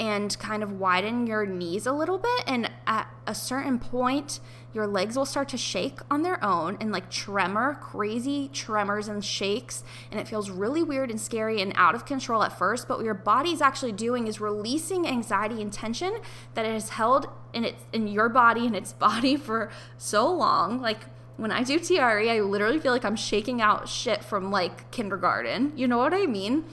and 0.00 0.36
kind 0.40 0.62
of 0.64 0.80
widen 0.80 1.26
your 1.26 1.46
knees 1.46 1.86
a 1.86 1.92
little 1.92 2.18
bit. 2.18 2.44
And 2.46 2.70
at 2.86 3.08
a 3.26 3.34
certain 3.34 3.78
point, 3.78 4.40
your 4.74 4.86
legs 4.86 5.16
will 5.16 5.24
start 5.24 5.48
to 5.50 5.56
shake 5.56 6.00
on 6.10 6.22
their 6.22 6.42
own 6.44 6.76
and 6.80 6.90
like 6.92 7.08
tremor, 7.08 7.78
crazy 7.80 8.48
tremors 8.52 9.08
and 9.08 9.24
shakes. 9.24 9.84
And 10.10 10.20
it 10.20 10.26
feels 10.26 10.50
really 10.50 10.82
weird 10.82 11.10
and 11.10 11.20
scary 11.20 11.62
and 11.62 11.72
out 11.76 11.94
of 11.94 12.04
control 12.04 12.42
at 12.42 12.58
first. 12.58 12.88
But 12.88 12.98
what 12.98 13.04
your 13.04 13.14
body's 13.14 13.60
actually 13.60 13.92
doing 13.92 14.26
is 14.26 14.40
releasing 14.40 15.06
anxiety 15.06 15.62
and 15.62 15.72
tension 15.72 16.18
that 16.54 16.66
it 16.66 16.72
has 16.72 16.90
held 16.90 17.28
in 17.52 17.64
its 17.64 17.84
in 17.92 18.08
your 18.08 18.28
body 18.28 18.66
and 18.66 18.74
its 18.74 18.92
body 19.04 19.36
for 19.36 19.70
so 19.96 20.30
long. 20.30 20.80
Like 20.80 21.00
when 21.36 21.50
I 21.50 21.62
do 21.62 21.78
TRE, 21.78 22.30
I 22.30 22.40
literally 22.40 22.78
feel 22.78 22.92
like 22.92 23.04
I'm 23.04 23.16
shaking 23.16 23.60
out 23.60 23.88
shit 23.88 24.24
from 24.24 24.50
like 24.50 24.90
kindergarten. 24.90 25.72
You 25.76 25.88
know 25.88 25.98
what 25.98 26.14
I 26.14 26.26
mean? 26.26 26.64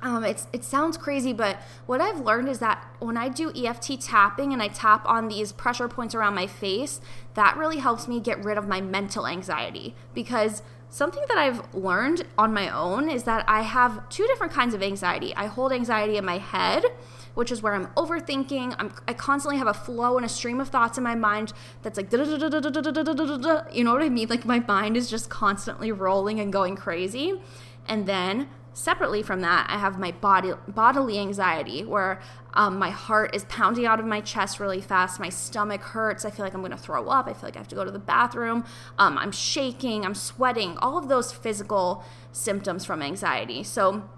Um, 0.00 0.24
it's 0.24 0.46
it 0.52 0.62
sounds 0.62 0.96
crazy, 0.96 1.32
but 1.32 1.58
what 1.86 2.00
I've 2.00 2.20
learned 2.20 2.48
is 2.48 2.60
that 2.60 2.86
when 3.00 3.16
I 3.16 3.28
do 3.28 3.52
EFT 3.52 4.00
tapping 4.00 4.52
and 4.52 4.62
I 4.62 4.68
tap 4.68 5.04
on 5.06 5.26
these 5.28 5.50
pressure 5.50 5.88
points 5.88 6.14
around 6.14 6.34
my 6.34 6.46
face, 6.46 7.00
that 7.34 7.56
really 7.56 7.78
helps 7.78 8.06
me 8.06 8.20
get 8.20 8.42
rid 8.44 8.58
of 8.58 8.68
my 8.68 8.80
mental 8.80 9.26
anxiety. 9.26 9.96
Because 10.14 10.62
something 10.88 11.24
that 11.28 11.36
I've 11.36 11.74
learned 11.74 12.24
on 12.36 12.54
my 12.54 12.68
own 12.68 13.08
is 13.10 13.24
that 13.24 13.44
I 13.48 13.62
have 13.62 14.08
two 14.08 14.26
different 14.28 14.52
kinds 14.52 14.72
of 14.72 14.82
anxiety. 14.82 15.34
I 15.34 15.46
hold 15.46 15.72
anxiety 15.72 16.16
in 16.16 16.24
my 16.24 16.38
head, 16.38 16.84
which 17.34 17.50
is 17.50 17.60
where 17.60 17.74
I'm 17.74 17.88
overthinking. 17.88 18.76
I'm, 18.78 18.92
I 19.06 19.14
constantly 19.14 19.58
have 19.58 19.66
a 19.66 19.74
flow 19.74 20.16
and 20.16 20.24
a 20.24 20.28
stream 20.28 20.60
of 20.60 20.68
thoughts 20.68 20.96
in 20.96 21.04
my 21.04 21.16
mind 21.16 21.52
that's 21.82 21.96
like, 21.96 22.12
you 22.12 22.18
know 22.18 23.92
what 23.92 24.02
I 24.02 24.08
mean? 24.08 24.28
Like 24.28 24.44
my 24.44 24.60
mind 24.60 24.96
is 24.96 25.10
just 25.10 25.28
constantly 25.28 25.90
rolling 25.90 26.38
and 26.40 26.52
going 26.52 26.76
crazy. 26.76 27.40
And 27.86 28.06
then 28.06 28.48
separately 28.78 29.22
from 29.22 29.40
that, 29.40 29.66
I 29.68 29.78
have 29.78 29.98
my 29.98 30.12
body 30.12 30.52
bodily 30.68 31.18
anxiety 31.18 31.84
where 31.84 32.20
um, 32.54 32.78
my 32.78 32.90
heart 32.90 33.34
is 33.34 33.44
pounding 33.44 33.86
out 33.86 33.98
of 33.98 34.06
my 34.06 34.20
chest 34.20 34.60
really 34.60 34.80
fast. 34.80 35.18
My 35.18 35.28
stomach 35.28 35.80
hurts. 35.82 36.24
I 36.24 36.30
feel 36.30 36.44
like 36.44 36.54
I'm 36.54 36.60
going 36.60 36.70
to 36.70 36.78
throw 36.78 37.08
up. 37.08 37.26
I 37.26 37.32
feel 37.32 37.42
like 37.42 37.56
I 37.56 37.58
have 37.58 37.68
to 37.68 37.74
go 37.74 37.84
to 37.84 37.90
the 37.90 37.98
bathroom. 37.98 38.64
Um, 38.96 39.18
I'm 39.18 39.32
shaking. 39.32 40.04
I'm 40.04 40.14
sweating. 40.14 40.76
All 40.78 40.96
of 40.96 41.08
those 41.08 41.32
physical 41.32 42.04
symptoms 42.32 42.84
from 42.84 43.02
anxiety. 43.02 43.64
So 43.64 44.08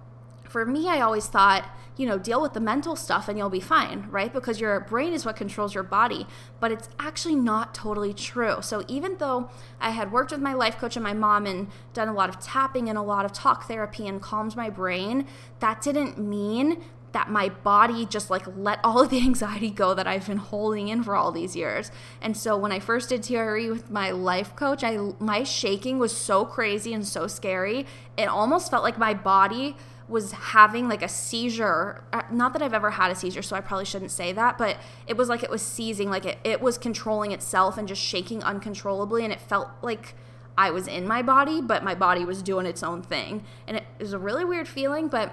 for 0.50 0.66
me, 0.66 0.88
I 0.88 1.00
always 1.00 1.26
thought, 1.26 1.64
you 1.96 2.06
know, 2.06 2.18
deal 2.18 2.42
with 2.42 2.54
the 2.54 2.60
mental 2.60 2.96
stuff 2.96 3.28
and 3.28 3.38
you'll 3.38 3.50
be 3.50 3.60
fine, 3.60 4.08
right? 4.10 4.32
Because 4.32 4.60
your 4.60 4.80
brain 4.80 5.12
is 5.12 5.24
what 5.24 5.36
controls 5.36 5.74
your 5.74 5.84
body. 5.84 6.26
But 6.58 6.72
it's 6.72 6.88
actually 6.98 7.36
not 7.36 7.72
totally 7.72 8.12
true. 8.12 8.56
So 8.60 8.84
even 8.88 9.18
though 9.18 9.48
I 9.80 9.90
had 9.90 10.10
worked 10.10 10.32
with 10.32 10.40
my 10.40 10.54
life 10.54 10.76
coach 10.76 10.96
and 10.96 11.04
my 11.04 11.12
mom 11.12 11.46
and 11.46 11.68
done 11.94 12.08
a 12.08 12.12
lot 12.12 12.28
of 12.28 12.40
tapping 12.40 12.88
and 12.88 12.98
a 12.98 13.02
lot 13.02 13.24
of 13.24 13.32
talk 13.32 13.68
therapy 13.68 14.08
and 14.08 14.20
calmed 14.20 14.56
my 14.56 14.70
brain, 14.70 15.24
that 15.60 15.82
didn't 15.82 16.18
mean 16.18 16.82
that 17.12 17.28
my 17.28 17.48
body 17.48 18.06
just 18.06 18.30
like 18.30 18.44
let 18.56 18.80
all 18.84 19.02
of 19.02 19.10
the 19.10 19.18
anxiety 19.22 19.70
go 19.70 19.94
that 19.94 20.06
I've 20.06 20.26
been 20.26 20.38
holding 20.38 20.88
in 20.88 21.02
for 21.02 21.14
all 21.14 21.30
these 21.30 21.54
years. 21.54 21.90
And 22.20 22.36
so 22.36 22.56
when 22.56 22.72
I 22.72 22.80
first 22.80 23.08
did 23.08 23.22
TRE 23.22 23.70
with 23.70 23.90
my 23.90 24.10
life 24.10 24.56
coach, 24.56 24.82
I 24.82 24.96
my 25.18 25.44
shaking 25.44 25.98
was 25.98 26.16
so 26.16 26.44
crazy 26.44 26.92
and 26.92 27.06
so 27.06 27.26
scary. 27.26 27.86
It 28.16 28.26
almost 28.26 28.70
felt 28.70 28.82
like 28.82 28.98
my 28.98 29.14
body 29.14 29.76
was 30.10 30.32
having 30.32 30.88
like 30.88 31.02
a 31.02 31.08
seizure. 31.08 32.04
Uh, 32.12 32.22
not 32.30 32.52
that 32.52 32.62
I've 32.62 32.74
ever 32.74 32.90
had 32.90 33.10
a 33.10 33.14
seizure, 33.14 33.42
so 33.42 33.54
I 33.54 33.60
probably 33.60 33.84
shouldn't 33.84 34.10
say 34.10 34.32
that, 34.32 34.58
but 34.58 34.76
it 35.06 35.16
was 35.16 35.28
like 35.28 35.42
it 35.42 35.50
was 35.50 35.62
seizing, 35.62 36.10
like 36.10 36.26
it, 36.26 36.38
it 36.42 36.60
was 36.60 36.76
controlling 36.76 37.30
itself 37.32 37.78
and 37.78 37.86
just 37.86 38.02
shaking 38.02 38.42
uncontrollably. 38.42 39.22
And 39.24 39.32
it 39.32 39.40
felt 39.40 39.68
like 39.82 40.14
I 40.58 40.70
was 40.72 40.88
in 40.88 41.06
my 41.06 41.22
body, 41.22 41.60
but 41.62 41.84
my 41.84 41.94
body 41.94 42.24
was 42.24 42.42
doing 42.42 42.66
its 42.66 42.82
own 42.82 43.02
thing. 43.02 43.44
And 43.68 43.76
it 43.76 43.84
was 44.00 44.12
a 44.12 44.18
really 44.18 44.44
weird 44.44 44.66
feeling, 44.66 45.08
but 45.08 45.32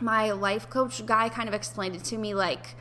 my 0.00 0.30
life 0.32 0.68
coach 0.68 1.04
guy 1.06 1.30
kind 1.30 1.48
of 1.48 1.54
explained 1.54 1.96
it 1.96 2.04
to 2.04 2.18
me 2.18 2.34
like, 2.34 2.76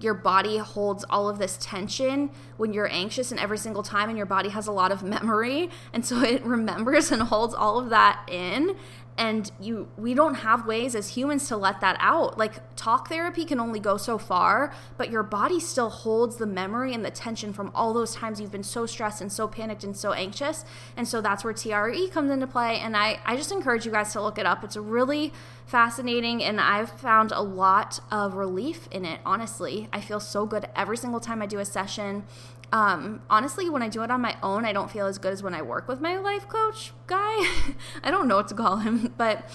your 0.00 0.14
body 0.14 0.58
holds 0.58 1.04
all 1.10 1.28
of 1.28 1.38
this 1.38 1.58
tension 1.60 2.30
when 2.56 2.72
you're 2.72 2.88
anxious 2.92 3.32
and 3.32 3.40
every 3.40 3.58
single 3.58 3.82
time 3.82 4.08
and 4.08 4.16
your 4.16 4.26
body 4.26 4.50
has 4.50 4.68
a 4.68 4.72
lot 4.72 4.92
of 4.92 5.02
memory 5.02 5.70
and 5.92 6.06
so 6.06 6.20
it 6.20 6.40
remembers 6.44 7.10
and 7.10 7.22
holds 7.22 7.52
all 7.52 7.80
of 7.80 7.90
that 7.90 8.24
in 8.30 8.76
and 9.18 9.50
you 9.60 9.88
we 9.98 10.14
don't 10.14 10.36
have 10.36 10.64
ways 10.64 10.94
as 10.94 11.10
humans 11.10 11.48
to 11.48 11.56
let 11.56 11.80
that 11.80 11.96
out. 11.98 12.38
Like 12.38 12.54
talk 12.76 13.08
therapy 13.08 13.44
can 13.44 13.58
only 13.60 13.80
go 13.80 13.96
so 13.96 14.16
far 14.16 14.72
but 14.96 15.10
your 15.10 15.22
body 15.22 15.60
still 15.60 15.90
holds 15.90 16.36
the 16.36 16.46
memory 16.46 16.94
and 16.94 17.04
the 17.04 17.10
tension 17.10 17.52
from 17.52 17.70
all 17.74 17.92
those 17.92 18.14
times 18.14 18.40
you've 18.40 18.52
been 18.52 18.62
so 18.62 18.86
stressed 18.86 19.20
and 19.20 19.30
so 19.30 19.48
panicked 19.48 19.84
and 19.84 19.96
so 19.96 20.12
anxious. 20.12 20.64
And 20.96 21.06
so 21.06 21.20
that's 21.20 21.44
where 21.44 21.52
TRE 21.52 22.08
comes 22.08 22.30
into 22.30 22.46
play. 22.46 22.78
And 22.78 22.96
I 22.96 23.18
I 23.26 23.36
just 23.36 23.52
encourage 23.52 23.84
you 23.84 23.92
guys 23.92 24.12
to 24.12 24.22
look 24.22 24.38
it 24.38 24.46
up. 24.46 24.62
It's 24.62 24.76
really 24.76 25.32
fascinating 25.66 26.42
and 26.42 26.60
I've 26.60 26.90
found 26.90 27.32
a 27.32 27.42
lot 27.42 28.00
of 28.10 28.34
relief 28.34 28.88
in 28.90 29.04
it 29.04 29.20
honestly. 29.26 29.88
I 29.92 30.00
feel 30.00 30.20
so 30.20 30.46
good 30.46 30.68
every 30.76 30.96
single 30.96 31.20
time 31.20 31.42
I 31.42 31.46
do 31.46 31.58
a 31.58 31.64
session 31.64 32.24
um, 32.72 33.22
honestly, 33.30 33.70
when 33.70 33.82
I 33.82 33.88
do 33.88 34.02
it 34.02 34.10
on 34.10 34.20
my 34.20 34.36
own, 34.42 34.64
I 34.64 34.72
don't 34.72 34.90
feel 34.90 35.06
as 35.06 35.18
good 35.18 35.32
as 35.32 35.42
when 35.42 35.54
I 35.54 35.62
work 35.62 35.88
with 35.88 36.00
my 36.00 36.16
life 36.16 36.48
coach 36.48 36.92
guy. 37.06 37.46
I 38.02 38.10
don't 38.10 38.28
know 38.28 38.36
what 38.36 38.48
to 38.48 38.54
call 38.54 38.78
him, 38.78 39.14
but 39.18 39.48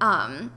um, 0.00 0.52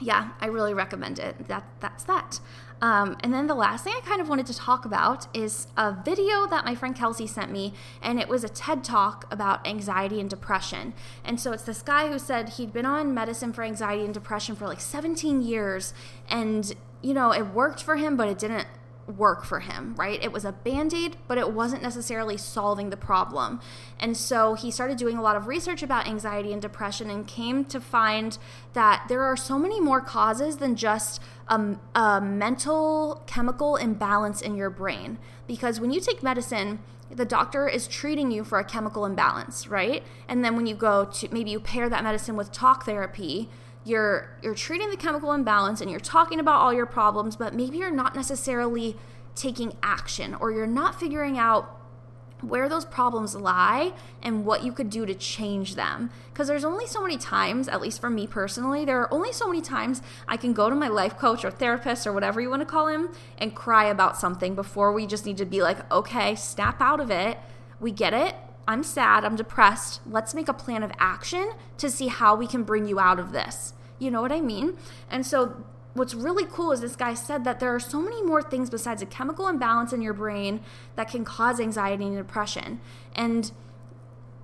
yeah, 0.00 0.30
I 0.40 0.46
really 0.46 0.74
recommend 0.74 1.18
it. 1.18 1.48
That 1.48 1.64
that's 1.80 2.04
that. 2.04 2.40
Um, 2.80 3.16
and 3.20 3.32
then 3.32 3.46
the 3.46 3.54
last 3.54 3.84
thing 3.84 3.94
I 3.96 4.00
kind 4.04 4.20
of 4.20 4.28
wanted 4.28 4.46
to 4.46 4.54
talk 4.56 4.84
about 4.84 5.28
is 5.32 5.68
a 5.76 5.92
video 6.04 6.48
that 6.48 6.64
my 6.64 6.74
friend 6.74 6.96
Kelsey 6.96 7.28
sent 7.28 7.52
me, 7.52 7.74
and 8.02 8.18
it 8.18 8.26
was 8.26 8.42
a 8.42 8.48
TED 8.48 8.82
talk 8.82 9.32
about 9.32 9.64
anxiety 9.64 10.18
and 10.18 10.28
depression. 10.28 10.92
And 11.24 11.38
so 11.38 11.52
it's 11.52 11.62
this 11.62 11.80
guy 11.80 12.08
who 12.08 12.18
said 12.18 12.48
he'd 12.50 12.72
been 12.72 12.84
on 12.84 13.14
medicine 13.14 13.52
for 13.52 13.62
anxiety 13.62 14.04
and 14.04 14.12
depression 14.12 14.56
for 14.56 14.66
like 14.66 14.80
17 14.80 15.42
years, 15.42 15.94
and 16.28 16.74
you 17.02 17.14
know, 17.14 17.32
it 17.32 17.46
worked 17.48 17.82
for 17.82 17.96
him, 17.96 18.16
but 18.16 18.28
it 18.28 18.38
didn't 18.38 18.66
work 19.06 19.44
for 19.44 19.60
him, 19.60 19.94
right? 19.96 20.22
It 20.22 20.32
was 20.32 20.44
a 20.44 20.52
band 20.52 20.94
aid, 20.94 21.16
but 21.26 21.38
it 21.38 21.52
wasn't 21.52 21.82
necessarily 21.82 22.36
solving 22.36 22.90
the 22.90 22.96
problem. 22.96 23.60
And 23.98 24.16
so 24.16 24.54
he 24.54 24.70
started 24.70 24.96
doing 24.96 25.16
a 25.16 25.22
lot 25.22 25.36
of 25.36 25.46
research 25.46 25.82
about 25.82 26.06
anxiety 26.06 26.52
and 26.52 26.62
depression 26.62 27.10
and 27.10 27.26
came 27.26 27.64
to 27.66 27.80
find 27.80 28.38
that 28.74 29.06
there 29.08 29.22
are 29.22 29.36
so 29.36 29.58
many 29.58 29.80
more 29.80 30.00
causes 30.00 30.58
than 30.58 30.76
just 30.76 31.20
a, 31.48 31.76
a 31.94 32.20
mental 32.20 33.22
chemical 33.26 33.76
imbalance 33.76 34.40
in 34.40 34.56
your 34.56 34.70
brain. 34.70 35.18
Because 35.46 35.80
when 35.80 35.92
you 35.92 36.00
take 36.00 36.22
medicine, 36.22 36.78
the 37.10 37.24
doctor 37.24 37.68
is 37.68 37.86
treating 37.86 38.30
you 38.30 38.44
for 38.44 38.58
a 38.58 38.64
chemical 38.64 39.04
imbalance, 39.04 39.66
right? 39.66 40.02
And 40.28 40.44
then 40.44 40.56
when 40.56 40.66
you 40.66 40.74
go 40.74 41.04
to 41.04 41.28
maybe 41.30 41.50
you 41.50 41.60
pair 41.60 41.88
that 41.88 42.02
medicine 42.02 42.36
with 42.36 42.52
talk 42.52 42.86
therapy, 42.86 43.50
you're 43.84 44.36
you're 44.42 44.54
treating 44.54 44.90
the 44.90 44.96
chemical 44.96 45.32
imbalance 45.32 45.80
and 45.80 45.90
you're 45.90 46.00
talking 46.00 46.38
about 46.38 46.60
all 46.60 46.72
your 46.72 46.86
problems 46.86 47.36
but 47.36 47.54
maybe 47.54 47.78
you're 47.78 47.90
not 47.90 48.14
necessarily 48.14 48.96
taking 49.34 49.76
action 49.82 50.34
or 50.34 50.52
you're 50.52 50.66
not 50.66 50.98
figuring 50.98 51.38
out 51.38 51.82
where 52.42 52.68
those 52.68 52.84
problems 52.84 53.34
lie 53.34 53.92
and 54.20 54.44
what 54.44 54.64
you 54.64 54.72
could 54.72 54.90
do 54.90 55.06
to 55.06 55.14
change 55.14 55.76
them. 55.76 56.10
Because 56.32 56.48
there's 56.48 56.64
only 56.64 56.86
so 56.86 57.00
many 57.00 57.16
times, 57.16 57.68
at 57.68 57.80
least 57.80 58.00
for 58.00 58.10
me 58.10 58.26
personally, 58.26 58.84
there 58.84 59.00
are 59.00 59.14
only 59.14 59.32
so 59.32 59.46
many 59.46 59.62
times 59.62 60.02
I 60.26 60.36
can 60.36 60.52
go 60.52 60.68
to 60.68 60.76
my 60.76 60.88
life 60.88 61.16
coach 61.16 61.44
or 61.44 61.50
therapist 61.50 62.06
or 62.06 62.12
whatever 62.12 62.40
you 62.40 62.50
want 62.50 62.60
to 62.60 62.66
call 62.66 62.88
him 62.88 63.10
and 63.38 63.54
cry 63.54 63.86
about 63.86 64.18
something 64.18 64.54
before 64.54 64.92
we 64.92 65.06
just 65.06 65.24
need 65.24 65.36
to 65.38 65.46
be 65.46 65.62
like, 65.62 65.90
okay, 65.92 66.34
snap 66.34 66.80
out 66.80 67.00
of 67.00 67.10
it. 67.10 67.38
We 67.80 67.92
get 67.92 68.12
it. 68.12 68.34
I'm 68.66 68.82
sad. 68.82 69.24
I'm 69.24 69.36
depressed. 69.36 70.00
Let's 70.06 70.34
make 70.34 70.48
a 70.48 70.54
plan 70.54 70.82
of 70.82 70.92
action 70.98 71.52
to 71.78 71.90
see 71.90 72.08
how 72.08 72.34
we 72.36 72.46
can 72.46 72.62
bring 72.62 72.86
you 72.86 73.00
out 73.00 73.18
of 73.18 73.32
this. 73.32 73.74
You 73.98 74.10
know 74.10 74.22
what 74.22 74.32
I 74.32 74.40
mean? 74.40 74.76
And 75.10 75.26
so 75.26 75.64
what's 75.94 76.14
really 76.14 76.46
cool 76.46 76.72
is 76.72 76.80
this 76.80 76.96
guy 76.96 77.14
said 77.14 77.44
that 77.44 77.60
there 77.60 77.74
are 77.74 77.80
so 77.80 78.00
many 78.00 78.22
more 78.22 78.42
things 78.42 78.70
besides 78.70 79.02
a 79.02 79.06
chemical 79.06 79.48
imbalance 79.48 79.92
in 79.92 80.00
your 80.00 80.14
brain 80.14 80.60
that 80.96 81.10
can 81.10 81.24
cause 81.24 81.60
anxiety 81.60 82.04
and 82.04 82.16
depression. 82.16 82.80
And 83.14 83.52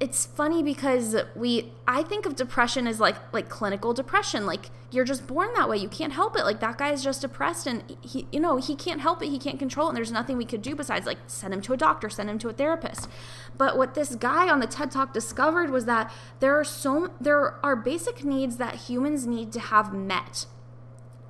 it's 0.00 0.26
funny 0.26 0.62
because 0.62 1.16
we 1.34 1.72
I 1.86 2.02
think 2.02 2.24
of 2.24 2.36
depression 2.36 2.86
as 2.86 3.00
like 3.00 3.16
like 3.32 3.48
clinical 3.48 3.92
depression. 3.92 4.46
Like 4.46 4.70
you're 4.90 5.04
just 5.04 5.26
born 5.26 5.52
that 5.54 5.68
way. 5.68 5.76
You 5.76 5.88
can't 5.88 6.12
help 6.12 6.36
it. 6.36 6.44
Like 6.44 6.60
that 6.60 6.78
guy 6.78 6.92
is 6.92 7.02
just 7.02 7.22
depressed 7.22 7.66
and 7.66 7.82
he 8.00 8.28
you 8.30 8.38
know 8.38 8.58
he 8.58 8.76
can't 8.76 9.00
help 9.00 9.22
it. 9.22 9.28
He 9.28 9.38
can't 9.38 9.58
control 9.58 9.88
it. 9.88 9.90
And 9.90 9.96
there's 9.96 10.12
nothing 10.12 10.36
we 10.36 10.44
could 10.44 10.62
do 10.62 10.76
besides 10.76 11.04
like 11.04 11.18
send 11.26 11.52
him 11.52 11.60
to 11.62 11.72
a 11.72 11.76
doctor 11.76 12.08
send 12.08 12.30
him 12.30 12.38
to 12.38 12.48
a 12.48 12.52
therapist. 12.52 13.08
But 13.56 13.76
what 13.76 13.94
this 13.94 14.14
guy 14.14 14.48
on 14.48 14.60
the 14.60 14.68
TED 14.68 14.92
Talk 14.92 15.12
discovered 15.12 15.70
was 15.70 15.84
that 15.86 16.12
there 16.38 16.58
are 16.58 16.64
so 16.64 17.10
there 17.20 17.64
are 17.64 17.74
basic 17.74 18.24
needs 18.24 18.56
that 18.58 18.76
humans 18.76 19.26
need 19.26 19.52
to 19.52 19.60
have 19.60 19.92
met. 19.92 20.46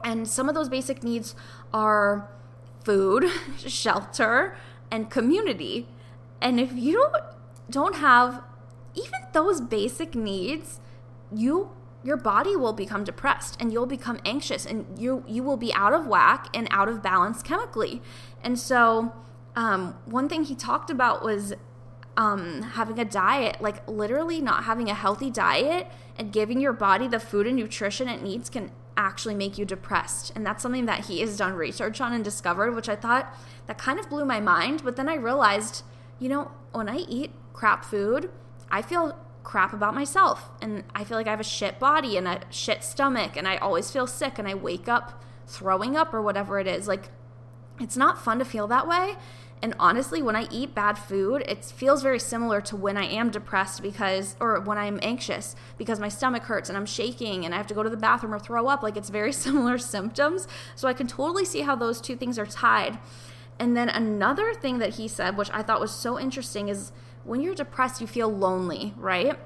And 0.04 0.28
some 0.28 0.48
of 0.48 0.54
those 0.54 0.68
basic 0.68 1.02
needs 1.02 1.34
are 1.72 2.30
food, 2.84 3.24
shelter, 3.58 4.56
and 4.90 5.10
community. 5.10 5.88
And 6.40 6.60
if 6.60 6.72
you 6.74 7.08
don't 7.70 7.96
have 7.96 8.42
even 8.98 9.20
those 9.32 9.60
basic 9.60 10.14
needs, 10.14 10.80
you 11.32 11.70
your 12.04 12.16
body 12.16 12.54
will 12.54 12.72
become 12.72 13.02
depressed 13.02 13.56
and 13.60 13.72
you'll 13.72 13.84
become 13.84 14.20
anxious 14.24 14.64
and 14.64 14.98
you 14.98 15.24
you 15.26 15.42
will 15.42 15.56
be 15.56 15.72
out 15.74 15.92
of 15.92 16.06
whack 16.06 16.46
and 16.54 16.68
out 16.70 16.88
of 16.88 17.02
balance 17.02 17.42
chemically. 17.42 18.00
And 18.42 18.58
so 18.58 19.12
um, 19.56 19.98
one 20.04 20.28
thing 20.28 20.44
he 20.44 20.54
talked 20.54 20.90
about 20.90 21.24
was 21.24 21.54
um, 22.16 22.62
having 22.62 22.98
a 22.98 23.04
diet, 23.04 23.60
like 23.60 23.86
literally 23.88 24.40
not 24.40 24.64
having 24.64 24.88
a 24.88 24.94
healthy 24.94 25.30
diet 25.30 25.86
and 26.16 26.32
giving 26.32 26.60
your 26.60 26.72
body 26.72 27.08
the 27.08 27.20
food 27.20 27.46
and 27.46 27.56
nutrition 27.56 28.08
it 28.08 28.22
needs 28.22 28.50
can 28.50 28.70
actually 28.96 29.34
make 29.34 29.56
you 29.56 29.64
depressed. 29.64 30.32
And 30.34 30.44
that's 30.44 30.62
something 30.62 30.86
that 30.86 31.06
he 31.06 31.20
has 31.20 31.36
done 31.36 31.54
research 31.54 32.00
on 32.00 32.12
and 32.12 32.24
discovered, 32.24 32.74
which 32.74 32.88
I 32.88 32.96
thought 32.96 33.32
that 33.66 33.78
kind 33.78 34.00
of 34.00 34.08
blew 34.08 34.24
my 34.24 34.40
mind. 34.40 34.82
But 34.84 34.96
then 34.96 35.08
I 35.08 35.14
realized, 35.14 35.84
you 36.18 36.28
know, 36.28 36.50
when 36.72 36.88
I 36.88 36.98
eat 36.98 37.30
crap 37.52 37.84
food, 37.84 38.30
I 38.70 38.82
feel 38.82 39.18
crap 39.44 39.72
about 39.72 39.94
myself. 39.94 40.50
And 40.60 40.84
I 40.94 41.04
feel 41.04 41.16
like 41.16 41.26
I 41.26 41.30
have 41.30 41.40
a 41.40 41.44
shit 41.44 41.78
body 41.78 42.16
and 42.16 42.28
a 42.28 42.40
shit 42.50 42.84
stomach. 42.84 43.36
And 43.36 43.48
I 43.48 43.56
always 43.56 43.90
feel 43.90 44.06
sick 44.06 44.38
and 44.38 44.46
I 44.46 44.54
wake 44.54 44.88
up 44.88 45.22
throwing 45.46 45.96
up 45.96 46.12
or 46.12 46.20
whatever 46.20 46.58
it 46.58 46.66
is. 46.66 46.86
Like, 46.86 47.08
it's 47.80 47.96
not 47.96 48.22
fun 48.22 48.38
to 48.40 48.44
feel 48.44 48.66
that 48.66 48.86
way. 48.86 49.16
And 49.60 49.74
honestly, 49.78 50.22
when 50.22 50.36
I 50.36 50.46
eat 50.50 50.74
bad 50.74 50.98
food, 50.98 51.42
it 51.48 51.64
feels 51.64 52.02
very 52.02 52.20
similar 52.20 52.60
to 52.62 52.76
when 52.76 52.96
I 52.96 53.06
am 53.06 53.30
depressed 53.30 53.82
because, 53.82 54.36
or 54.38 54.60
when 54.60 54.78
I'm 54.78 55.00
anxious 55.02 55.56
because 55.76 55.98
my 55.98 56.08
stomach 56.08 56.44
hurts 56.44 56.68
and 56.68 56.78
I'm 56.78 56.86
shaking 56.86 57.44
and 57.44 57.52
I 57.52 57.56
have 57.56 57.66
to 57.68 57.74
go 57.74 57.82
to 57.82 57.90
the 57.90 57.96
bathroom 57.96 58.34
or 58.34 58.38
throw 58.38 58.68
up. 58.68 58.82
Like 58.82 58.96
it's 58.96 59.08
very 59.08 59.32
similar 59.46 59.78
symptoms. 59.78 60.46
So 60.76 60.86
I 60.88 60.92
can 60.92 61.06
totally 61.06 61.44
see 61.44 61.62
how 61.62 61.74
those 61.74 62.00
two 62.00 62.16
things 62.16 62.38
are 62.38 62.46
tied. 62.46 62.98
And 63.58 63.76
then 63.76 63.88
another 63.88 64.54
thing 64.54 64.78
that 64.78 64.94
he 64.94 65.08
said, 65.08 65.36
which 65.36 65.50
I 65.52 65.62
thought 65.62 65.80
was 65.80 65.90
so 65.90 66.18
interesting, 66.18 66.68
is 66.68 66.92
when 67.28 67.42
you're 67.42 67.54
depressed, 67.54 68.00
you 68.00 68.06
feel 68.06 68.28
lonely, 68.28 68.94
right? 68.96 69.38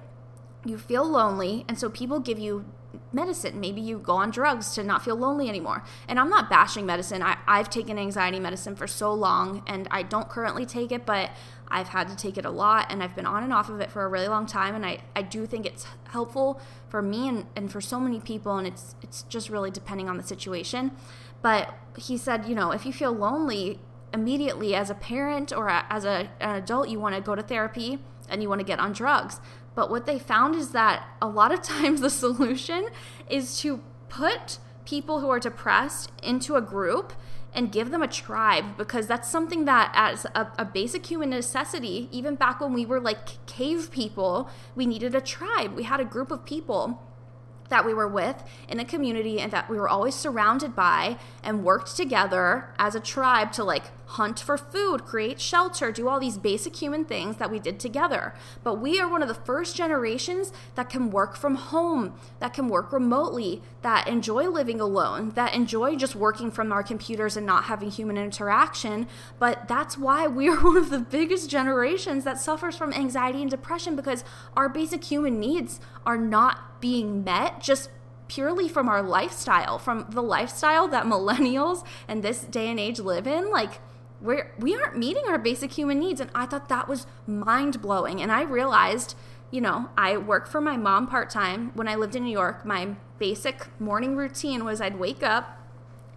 You 0.64 0.78
feel 0.78 1.08
lonely. 1.08 1.64
And 1.68 1.78
so 1.78 1.90
people 1.90 2.20
give 2.20 2.38
you 2.38 2.64
medicine. 3.12 3.60
Maybe 3.60 3.80
you 3.80 3.98
go 3.98 4.14
on 4.14 4.30
drugs 4.30 4.74
to 4.74 4.84
not 4.84 5.04
feel 5.04 5.16
lonely 5.16 5.48
anymore. 5.48 5.82
And 6.08 6.20
I'm 6.20 6.28
not 6.28 6.48
bashing 6.48 6.86
medicine. 6.86 7.22
I, 7.22 7.38
I've 7.46 7.70
taken 7.70 7.98
anxiety 7.98 8.38
medicine 8.38 8.76
for 8.76 8.86
so 8.86 9.12
long 9.12 9.62
and 9.66 9.88
I 9.90 10.02
don't 10.02 10.28
currently 10.28 10.64
take 10.64 10.92
it, 10.92 11.04
but 11.04 11.30
I've 11.68 11.88
had 11.88 12.08
to 12.08 12.16
take 12.16 12.36
it 12.36 12.44
a 12.44 12.50
lot 12.50 12.92
and 12.92 13.02
I've 13.02 13.16
been 13.16 13.26
on 13.26 13.42
and 13.42 13.52
off 13.52 13.68
of 13.68 13.80
it 13.80 13.90
for 13.90 14.04
a 14.04 14.08
really 14.08 14.28
long 14.28 14.46
time. 14.46 14.74
And 14.74 14.84
I, 14.84 14.98
I 15.16 15.22
do 15.22 15.46
think 15.46 15.66
it's 15.66 15.86
helpful 16.08 16.60
for 16.88 17.02
me 17.02 17.28
and, 17.28 17.46
and 17.56 17.72
for 17.72 17.80
so 17.80 17.98
many 17.98 18.20
people. 18.20 18.56
And 18.56 18.66
it's, 18.66 18.94
it's 19.02 19.22
just 19.24 19.48
really 19.48 19.70
depending 19.70 20.08
on 20.08 20.16
the 20.16 20.22
situation. 20.22 20.92
But 21.40 21.74
he 21.98 22.16
said, 22.16 22.46
you 22.46 22.54
know, 22.54 22.70
if 22.70 22.86
you 22.86 22.92
feel 22.92 23.12
lonely, 23.12 23.80
immediately 24.12 24.74
as 24.74 24.90
a 24.90 24.94
parent 24.94 25.52
or 25.52 25.68
as 25.68 26.04
a, 26.04 26.28
an 26.40 26.56
adult, 26.56 26.88
you 26.88 27.00
want 27.00 27.14
to 27.14 27.20
go 27.20 27.34
to 27.34 27.42
therapy 27.42 27.98
and 28.28 28.42
you 28.42 28.48
want 28.48 28.60
to 28.60 28.64
get 28.64 28.78
on 28.78 28.92
drugs. 28.92 29.40
But 29.74 29.90
what 29.90 30.06
they 30.06 30.18
found 30.18 30.54
is 30.54 30.70
that 30.70 31.06
a 31.20 31.28
lot 31.28 31.52
of 31.52 31.62
times 31.62 32.00
the 32.00 32.10
solution 32.10 32.88
is 33.28 33.60
to 33.60 33.80
put 34.08 34.58
people 34.84 35.20
who 35.20 35.30
are 35.30 35.40
depressed 35.40 36.10
into 36.22 36.56
a 36.56 36.60
group 36.60 37.12
and 37.54 37.70
give 37.70 37.90
them 37.90 38.02
a 38.02 38.08
tribe 38.08 38.76
because 38.76 39.06
that's 39.06 39.30
something 39.30 39.66
that 39.66 39.92
as 39.94 40.24
a, 40.34 40.50
a, 40.58 40.64
basic 40.64 41.06
human 41.06 41.30
necessity 41.30 42.08
even 42.10 42.34
back 42.34 42.60
when 42.60 42.72
we 42.72 42.86
were 42.86 42.98
like 42.98 43.44
cave 43.46 43.90
people 43.90 44.50
we 44.74 44.86
needed 44.86 45.14
a 45.14 45.20
tribe 45.20 45.74
we 45.74 45.82
had 45.82 46.00
a 46.00 46.04
group 46.04 46.30
of 46.30 46.44
people 46.46 47.02
that 47.68 47.86
we 47.86 47.94
were 47.94 48.08
with 48.08 48.42
in 48.68 48.80
a 48.80 48.84
community 48.84 49.40
and 49.40 49.52
that 49.52 49.68
we 49.68 49.78
were 49.78 49.88
always 49.88 50.14
surrounded 50.14 50.74
by 50.74 51.16
and 51.42 51.64
worked 51.64 51.96
together 51.96 52.72
as 52.78 52.94
a 52.94 53.00
tribe 53.00 53.52
to 53.52 53.64
like 53.64 53.84
hunt 54.12 54.40
for 54.40 54.58
food, 54.58 55.04
create 55.04 55.40
shelter, 55.40 55.90
do 55.90 56.08
all 56.08 56.20
these 56.20 56.36
basic 56.36 56.76
human 56.76 57.04
things 57.04 57.36
that 57.36 57.50
we 57.50 57.58
did 57.58 57.80
together. 57.80 58.34
But 58.62 58.74
we 58.74 59.00
are 59.00 59.08
one 59.08 59.22
of 59.22 59.28
the 59.28 59.34
first 59.34 59.74
generations 59.74 60.52
that 60.74 60.90
can 60.90 61.10
work 61.10 61.34
from 61.36 61.54
home, 61.54 62.14
that 62.38 62.52
can 62.52 62.68
work 62.68 62.92
remotely, 62.92 63.62
that 63.80 64.06
enjoy 64.08 64.48
living 64.48 64.80
alone, 64.80 65.30
that 65.30 65.54
enjoy 65.54 65.96
just 65.96 66.14
working 66.14 66.50
from 66.50 66.72
our 66.72 66.82
computers 66.82 67.36
and 67.36 67.46
not 67.46 67.64
having 67.64 67.90
human 67.90 68.18
interaction. 68.18 69.06
But 69.38 69.66
that's 69.66 69.96
why 69.96 70.26
we 70.26 70.48
are 70.48 70.56
one 70.62 70.76
of 70.76 70.90
the 70.90 70.98
biggest 70.98 71.48
generations 71.48 72.24
that 72.24 72.38
suffers 72.38 72.76
from 72.76 72.92
anxiety 72.92 73.40
and 73.40 73.50
depression 73.50 73.96
because 73.96 74.24
our 74.56 74.68
basic 74.68 75.04
human 75.04 75.40
needs 75.40 75.80
are 76.04 76.18
not 76.18 76.80
being 76.80 77.24
met 77.24 77.60
just 77.60 77.88
purely 78.28 78.68
from 78.68 78.88
our 78.88 79.02
lifestyle, 79.02 79.78
from 79.78 80.06
the 80.10 80.22
lifestyle 80.22 80.88
that 80.88 81.06
millennials 81.14 81.84
and 82.08 82.22
this 82.22 82.42
day 82.42 82.68
and 82.68 82.80
age 82.80 82.98
live 82.98 83.26
in. 83.26 83.50
Like, 83.50 83.80
we're, 84.22 84.52
we 84.58 84.74
aren't 84.76 84.96
meeting 84.96 85.24
our 85.26 85.38
basic 85.38 85.72
human 85.72 85.98
needs. 85.98 86.20
And 86.20 86.30
I 86.34 86.46
thought 86.46 86.68
that 86.68 86.88
was 86.88 87.06
mind 87.26 87.82
blowing. 87.82 88.22
And 88.22 88.30
I 88.30 88.42
realized, 88.42 89.16
you 89.50 89.60
know, 89.60 89.90
I 89.96 90.16
work 90.16 90.46
for 90.46 90.60
my 90.60 90.76
mom 90.76 91.06
part 91.06 91.28
time. 91.28 91.72
When 91.74 91.88
I 91.88 91.96
lived 91.96 92.16
in 92.16 92.24
New 92.24 92.32
York, 92.32 92.64
my 92.64 92.96
basic 93.18 93.68
morning 93.80 94.16
routine 94.16 94.64
was 94.64 94.80
I'd 94.80 94.98
wake 94.98 95.22
up, 95.22 95.58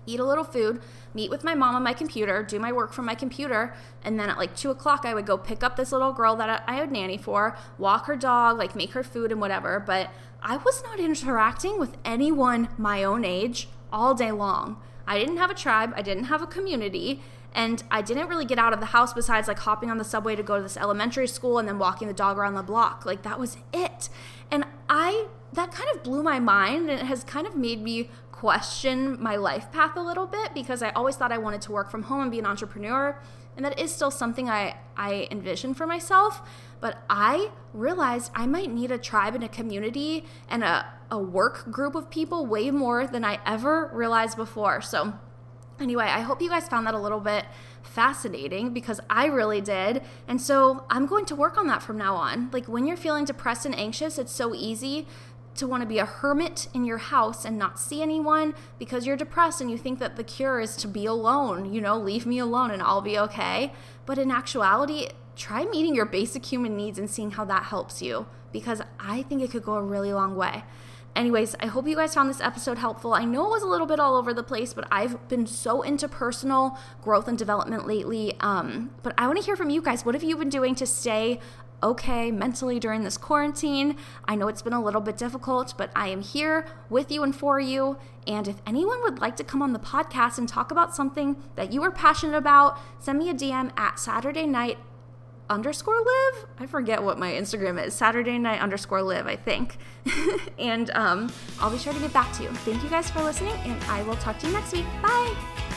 eat 0.06 0.20
a 0.20 0.26
little 0.26 0.44
food, 0.44 0.82
meet 1.14 1.32
with 1.32 1.44
my 1.44 1.56
mom 1.56 1.76
on 1.76 1.84
my 1.84 1.94
computer, 1.94 2.44
do 2.44 2.60
my 2.60 2.72
work 2.72 2.94
from 2.94 3.06
my 3.06 3.16
computer, 3.16 3.74
and 4.04 4.20
then 4.20 4.30
at 4.30 4.38
like 4.38 4.56
two 4.56 4.70
o'clock, 4.70 5.04
I 5.04 5.14
would 5.14 5.26
go 5.26 5.38
pick 5.38 5.64
up 5.64 5.76
this 5.76 5.92
little 5.92 6.14
girl 6.14 6.36
that 6.36 6.64
I 6.68 6.76
had 6.76 6.92
nanny 6.92 7.18
for, 7.18 7.58
walk 7.78 8.06
her 8.06 8.16
dog, 8.16 8.58
like 8.58 8.76
make 8.76 8.92
her 8.92 9.04
food 9.04 9.32
and 9.32 9.42
whatever. 9.42 9.80
But 9.80 10.12
I 10.44 10.58
was 10.58 10.84
not 10.84 11.00
interacting 11.00 11.80
with 11.80 11.98
anyone 12.06 12.70
my 12.78 13.04
own 13.04 13.26
age 13.26 13.68
all 13.92 14.14
day 14.14 14.32
long. 14.32 14.80
I 15.08 15.20
didn't 15.20 15.38
have 15.38 15.52
a 15.52 15.56
tribe, 15.56 15.94
I 15.96 16.02
didn't 16.02 16.26
have 16.26 16.42
a 16.42 16.48
community, 16.48 17.22
and 17.54 17.84
I 17.90 18.02
didn't 18.02 18.28
really 18.28 18.46
get 18.46 18.60
out 18.60 18.74
of 18.74 18.82
the 18.82 18.88
house 18.88 19.14
besides 19.14 19.48
like 19.48 19.60
hopping 19.60 19.90
on 19.90 19.98
the 19.98 20.04
subway 20.04 20.36
to 20.36 20.44
go 20.44 20.58
to 20.58 20.64
this 20.64 20.76
elementary 20.76 21.28
school 21.28 21.58
and 21.58 21.68
then 21.68 21.80
walking 21.80 22.08
the 22.08 22.14
dog 22.14 22.38
around 22.38 22.56
the 22.56 22.64
block. 22.64 23.06
Like 23.06 23.24
that 23.24 23.40
was 23.40 23.58
it. 23.74 24.10
And 24.52 24.66
I 24.90 25.28
that 25.54 25.72
kind 25.72 25.90
of 25.96 26.04
blew 26.04 26.22
my 26.22 26.38
mind 26.38 26.90
and 26.90 27.00
it 27.00 27.06
has 27.06 27.24
kind 27.24 27.48
of 27.48 27.56
made 27.56 27.82
me 27.82 28.10
question 28.34 29.18
my 29.22 29.38
life 29.38 29.72
path 29.72 29.96
a 29.96 30.02
little 30.02 30.28
bit 30.28 30.54
because 30.54 30.84
I 30.84 30.90
always 30.90 31.16
thought 31.16 31.32
I 31.32 31.38
wanted 31.38 31.62
to 31.62 31.72
work 31.72 31.90
from 31.90 32.04
home 32.04 32.24
and 32.24 32.32
be 32.32 32.40
an 32.40 32.46
entrepreneur. 32.46 33.18
And 33.56 33.66
that 33.66 33.80
is 33.80 33.94
still 33.94 34.12
something 34.12 34.50
I, 34.50 34.78
I 34.98 35.28
envision 35.32 35.74
for 35.74 35.88
myself. 35.88 36.42
But 36.82 37.04
I 37.10 37.52
realized 37.74 38.32
I 38.36 38.48
might 38.48 38.72
need 38.72 38.92
a 38.92 38.98
tribe 38.98 39.36
and 39.36 39.44
a 39.44 39.50
community 39.50 40.26
and 40.50 40.64
a, 40.64 40.86
a 41.10 41.18
work 41.18 41.72
group 41.72 41.96
of 41.96 42.10
people 42.10 42.46
way 42.46 42.70
more 42.72 43.08
than 43.08 43.24
I 43.24 43.40
ever 43.46 43.90
realized 43.94 44.36
before. 44.38 44.82
So, 44.82 45.14
anyway, 45.80 46.06
I 46.06 46.22
hope 46.22 46.42
you 46.42 46.50
guys 46.50 46.68
found 46.68 46.86
that 46.88 46.94
a 46.94 47.00
little 47.00 47.20
bit 47.20 47.46
fascinating 47.82 48.74
because 48.74 49.00
I 49.10 49.28
really 49.28 49.62
did. 49.62 50.02
And 50.28 50.42
so 50.42 50.86
I'm 50.90 51.06
going 51.06 51.26
to 51.26 51.36
work 51.36 51.58
on 51.58 51.68
that 51.68 51.82
from 51.82 51.98
now 51.98 52.16
on. 52.16 52.50
Like 52.52 52.66
when 52.66 52.86
you're 52.86 52.98
feeling 52.98 53.26
depressed 53.26 53.66
and 53.66 53.78
anxious, 53.78 54.18
it's 54.18 54.32
so 54.32 54.54
easy 54.54 55.08
to 55.56 55.68
want 55.68 55.82
to 55.82 55.88
be 55.88 56.00
a 56.00 56.06
hermit 56.06 56.68
in 56.74 56.86
your 56.86 56.98
house 56.98 57.46
and 57.46 57.58
not 57.58 57.80
see 57.80 58.02
anyone 58.02 58.54
because 58.78 59.06
you're 59.08 59.18
depressed 59.18 59.62
and 59.62 59.72
you 59.72 59.78
think 59.78 60.00
that 60.00 60.16
the 60.16 60.24
cure 60.24 60.60
is 60.60 60.76
to 60.78 60.88
be 60.88 61.06
alone, 61.06 61.74
you 61.74 61.82
know, 61.82 61.98
leave 61.98 62.26
me 62.26 62.40
alone 62.40 62.72
and 62.72 62.82
I'll 62.82 63.02
be 63.02 63.18
okay. 63.20 63.74
But 64.06 64.18
in 64.18 64.32
actuality, 64.32 65.10
try 65.36 65.66
meeting 65.66 65.96
your 65.96 66.06
basic 66.06 66.46
human 66.46 66.76
needs 66.78 67.00
and 67.00 67.10
seeing 67.10 67.32
how 67.32 67.46
that 67.46 67.64
helps 67.64 68.02
you 68.02 68.28
because 68.52 68.82
I 69.00 69.24
think 69.24 69.42
it 69.42 69.52
could 69.52 69.64
go 69.64 69.76
a 69.76 69.82
really 69.82 70.14
long 70.14 70.36
way. 70.36 70.64
anyways, 71.16 71.56
I 71.62 71.68
hope 71.68 71.88
you 71.88 71.96
guys 71.96 72.14
found 72.14 72.30
this 72.30 72.42
episode 72.42 72.78
helpful. 72.78 73.14
I 73.14 73.24
know 73.24 73.46
it 73.46 73.50
was 73.50 73.64
a 73.64 73.68
little 73.68 73.88
bit 73.88 74.00
all 74.00 74.16
over 74.16 74.34
the 74.34 74.44
place, 74.44 74.74
but 74.74 74.86
I've 74.92 75.28
been 75.30 75.48
so 75.48 75.82
into 75.82 76.08
personal 76.08 76.78
growth 77.02 77.28
and 77.28 77.38
development 77.38 77.88
lately. 77.88 78.36
Um, 78.42 78.92
but 79.02 79.14
I 79.18 79.28
want 79.28 79.40
to 79.40 79.46
hear 79.46 79.56
from 79.56 79.70
you 79.70 79.82
guys. 79.82 80.06
What 80.06 80.16
have 80.16 80.24
you 80.24 80.36
been 80.36 80.50
doing 80.50 80.76
to 80.76 80.86
stay 80.86 81.40
okay 81.84 82.32
mentally 82.32 82.80
during 82.80 83.04
this 83.04 83.18
quarantine. 83.18 83.98
I 84.26 84.36
know 84.36 84.48
it's 84.48 84.62
been 84.62 84.74
a 84.74 84.84
little 84.84 85.02
bit 85.02 85.18
difficult, 85.18 85.74
but 85.78 85.92
I 85.96 86.08
am 86.08 86.22
here 86.22 86.66
with 86.90 87.12
you 87.12 87.24
and 87.24 87.36
for 87.36 87.60
you. 87.60 87.98
And 88.28 88.48
if 88.48 88.62
anyone 88.66 89.02
would 89.04 89.20
like 89.20 89.36
to 89.38 89.44
come 89.44 89.62
on 89.62 89.74
the 89.74 89.80
podcast 89.80 90.38
and 90.38 90.50
talk 90.50 90.72
about 90.72 90.96
something 90.96 91.38
that 91.56 91.72
you 91.72 91.84
are 91.84 91.92
passionate 91.92 92.38
about, 92.38 92.80
send 93.00 93.20
me 93.20 93.30
a 93.30 93.34
DM 93.34 93.72
at 93.78 94.00
Saturday 94.00 94.46
night 94.48 94.78
underscore 95.50 95.98
live. 95.98 96.46
I 96.60 96.66
forget 96.66 97.04
what 97.04 97.20
my 97.20 97.32
Instagram 97.32 97.84
is. 97.84 97.94
Saturday 97.94 98.38
night 98.38 98.62
underscore 98.62 99.02
live, 99.02 99.28
I 99.28 99.36
think. 99.36 99.78
and 100.60 100.90
um, 100.92 101.32
I'll 101.60 101.72
be 101.72 101.78
sure 101.78 101.94
to 101.94 102.00
get 102.00 102.14
back 102.14 102.34
to 102.38 102.44
you. 102.44 102.50
Thank 102.50 102.84
you 102.84 102.90
guys 102.90 103.10
for 103.10 103.22
listening, 103.22 103.54
and 103.64 103.84
I 103.86 104.04
will 104.04 104.16
talk 104.18 104.40
to 104.40 104.48
you 104.48 104.54
next 104.54 104.74
week. 104.74 104.86
Bye. 105.02 105.75